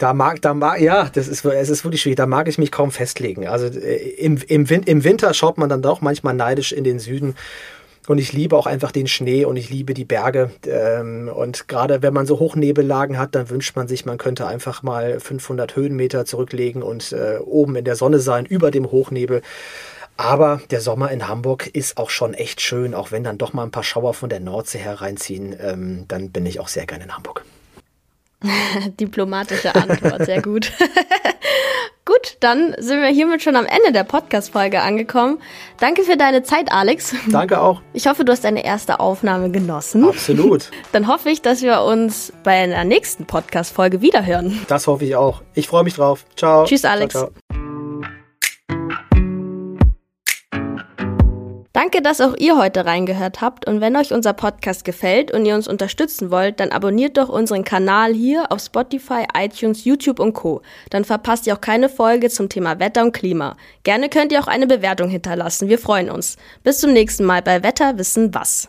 Da 0.00 0.14
mag, 0.14 0.40
da 0.40 0.54
mag, 0.54 0.80
ja, 0.80 1.10
das 1.12 1.28
ist, 1.28 1.44
es 1.44 1.68
ist 1.68 1.84
wirklich 1.84 2.00
schwierig. 2.00 2.16
Da 2.16 2.24
mag 2.24 2.48
ich 2.48 2.56
mich 2.56 2.72
kaum 2.72 2.90
festlegen. 2.90 3.46
Also 3.46 3.66
äh, 3.66 3.96
im, 3.96 4.38
im, 4.48 4.64
im 4.64 5.04
Winter 5.04 5.34
schaut 5.34 5.58
man 5.58 5.68
dann 5.68 5.82
doch 5.82 6.00
manchmal 6.00 6.32
neidisch 6.32 6.72
in 6.72 6.84
den 6.84 6.98
Süden. 6.98 7.34
Und 8.08 8.16
ich 8.16 8.32
liebe 8.32 8.56
auch 8.56 8.66
einfach 8.66 8.92
den 8.92 9.06
Schnee 9.06 9.44
und 9.44 9.58
ich 9.58 9.68
liebe 9.68 9.92
die 9.92 10.06
Berge. 10.06 10.52
Ähm, 10.66 11.28
und 11.28 11.68
gerade 11.68 12.00
wenn 12.00 12.14
man 12.14 12.24
so 12.24 12.38
Hochnebellagen 12.38 13.18
hat, 13.18 13.34
dann 13.34 13.50
wünscht 13.50 13.76
man 13.76 13.88
sich, 13.88 14.06
man 14.06 14.16
könnte 14.16 14.46
einfach 14.46 14.82
mal 14.82 15.20
500 15.20 15.76
Höhenmeter 15.76 16.24
zurücklegen 16.24 16.82
und 16.82 17.12
äh, 17.12 17.36
oben 17.44 17.76
in 17.76 17.84
der 17.84 17.94
Sonne 17.94 18.20
sein, 18.20 18.46
über 18.46 18.70
dem 18.70 18.90
Hochnebel. 18.90 19.42
Aber 20.16 20.62
der 20.70 20.80
Sommer 20.80 21.10
in 21.10 21.28
Hamburg 21.28 21.66
ist 21.66 21.98
auch 21.98 22.08
schon 22.08 22.32
echt 22.32 22.62
schön, 22.62 22.94
auch 22.94 23.12
wenn 23.12 23.22
dann 23.22 23.36
doch 23.36 23.52
mal 23.52 23.64
ein 23.64 23.70
paar 23.70 23.84
Schauer 23.84 24.14
von 24.14 24.30
der 24.30 24.40
Nordsee 24.40 24.78
hereinziehen. 24.78 25.54
Ähm, 25.60 26.06
dann 26.08 26.30
bin 26.30 26.46
ich 26.46 26.58
auch 26.58 26.68
sehr 26.68 26.86
gerne 26.86 27.04
in 27.04 27.14
Hamburg. 27.14 27.44
Diplomatische 29.00 29.74
Antwort, 29.74 30.24
sehr 30.24 30.40
gut. 30.40 30.72
gut, 32.04 32.36
dann 32.40 32.74
sind 32.78 33.00
wir 33.00 33.08
hiermit 33.08 33.42
schon 33.42 33.56
am 33.56 33.66
Ende 33.66 33.92
der 33.92 34.04
Podcast-Folge 34.04 34.80
angekommen. 34.80 35.38
Danke 35.78 36.02
für 36.02 36.16
deine 36.16 36.42
Zeit, 36.42 36.72
Alex. 36.72 37.14
Danke 37.28 37.60
auch. 37.60 37.82
Ich 37.92 38.06
hoffe, 38.06 38.24
du 38.24 38.32
hast 38.32 38.44
deine 38.44 38.64
erste 38.64 39.00
Aufnahme 39.00 39.50
genossen. 39.50 40.04
Absolut. 40.04 40.70
Dann 40.92 41.06
hoffe 41.06 41.30
ich, 41.30 41.42
dass 41.42 41.62
wir 41.62 41.82
uns 41.82 42.32
bei 42.42 42.62
einer 42.62 42.84
nächsten 42.84 43.26
Podcast-Folge 43.26 44.00
wiederhören. 44.00 44.60
Das 44.68 44.86
hoffe 44.86 45.04
ich 45.04 45.16
auch. 45.16 45.42
Ich 45.54 45.68
freue 45.68 45.84
mich 45.84 45.94
drauf. 45.94 46.24
Ciao. 46.36 46.64
Tschüss, 46.64 46.84
Alex. 46.84 47.12
Ciao, 47.12 47.30
ciao. 47.48 47.59
Danke, 51.72 52.02
dass 52.02 52.20
auch 52.20 52.34
ihr 52.36 52.58
heute 52.58 52.84
reingehört 52.84 53.40
habt 53.40 53.68
und 53.68 53.80
wenn 53.80 53.94
euch 53.94 54.12
unser 54.12 54.32
Podcast 54.32 54.84
gefällt 54.84 55.30
und 55.30 55.46
ihr 55.46 55.54
uns 55.54 55.68
unterstützen 55.68 56.32
wollt, 56.32 56.58
dann 56.58 56.72
abonniert 56.72 57.16
doch 57.16 57.28
unseren 57.28 57.62
Kanal 57.62 58.12
hier 58.12 58.50
auf 58.50 58.60
Spotify, 58.60 59.26
iTunes, 59.36 59.84
YouTube 59.84 60.18
und 60.18 60.32
Co. 60.32 60.62
Dann 60.90 61.04
verpasst 61.04 61.46
ihr 61.46 61.54
auch 61.54 61.60
keine 61.60 61.88
Folge 61.88 62.28
zum 62.28 62.48
Thema 62.48 62.80
Wetter 62.80 63.02
und 63.02 63.12
Klima. 63.12 63.56
Gerne 63.84 64.08
könnt 64.08 64.32
ihr 64.32 64.40
auch 64.40 64.48
eine 64.48 64.66
Bewertung 64.66 65.08
hinterlassen, 65.08 65.68
wir 65.68 65.78
freuen 65.78 66.10
uns. 66.10 66.38
Bis 66.64 66.80
zum 66.80 66.92
nächsten 66.92 67.24
Mal 67.24 67.40
bei 67.40 67.62
Wetter 67.62 67.98
wissen 67.98 68.34
was. 68.34 68.68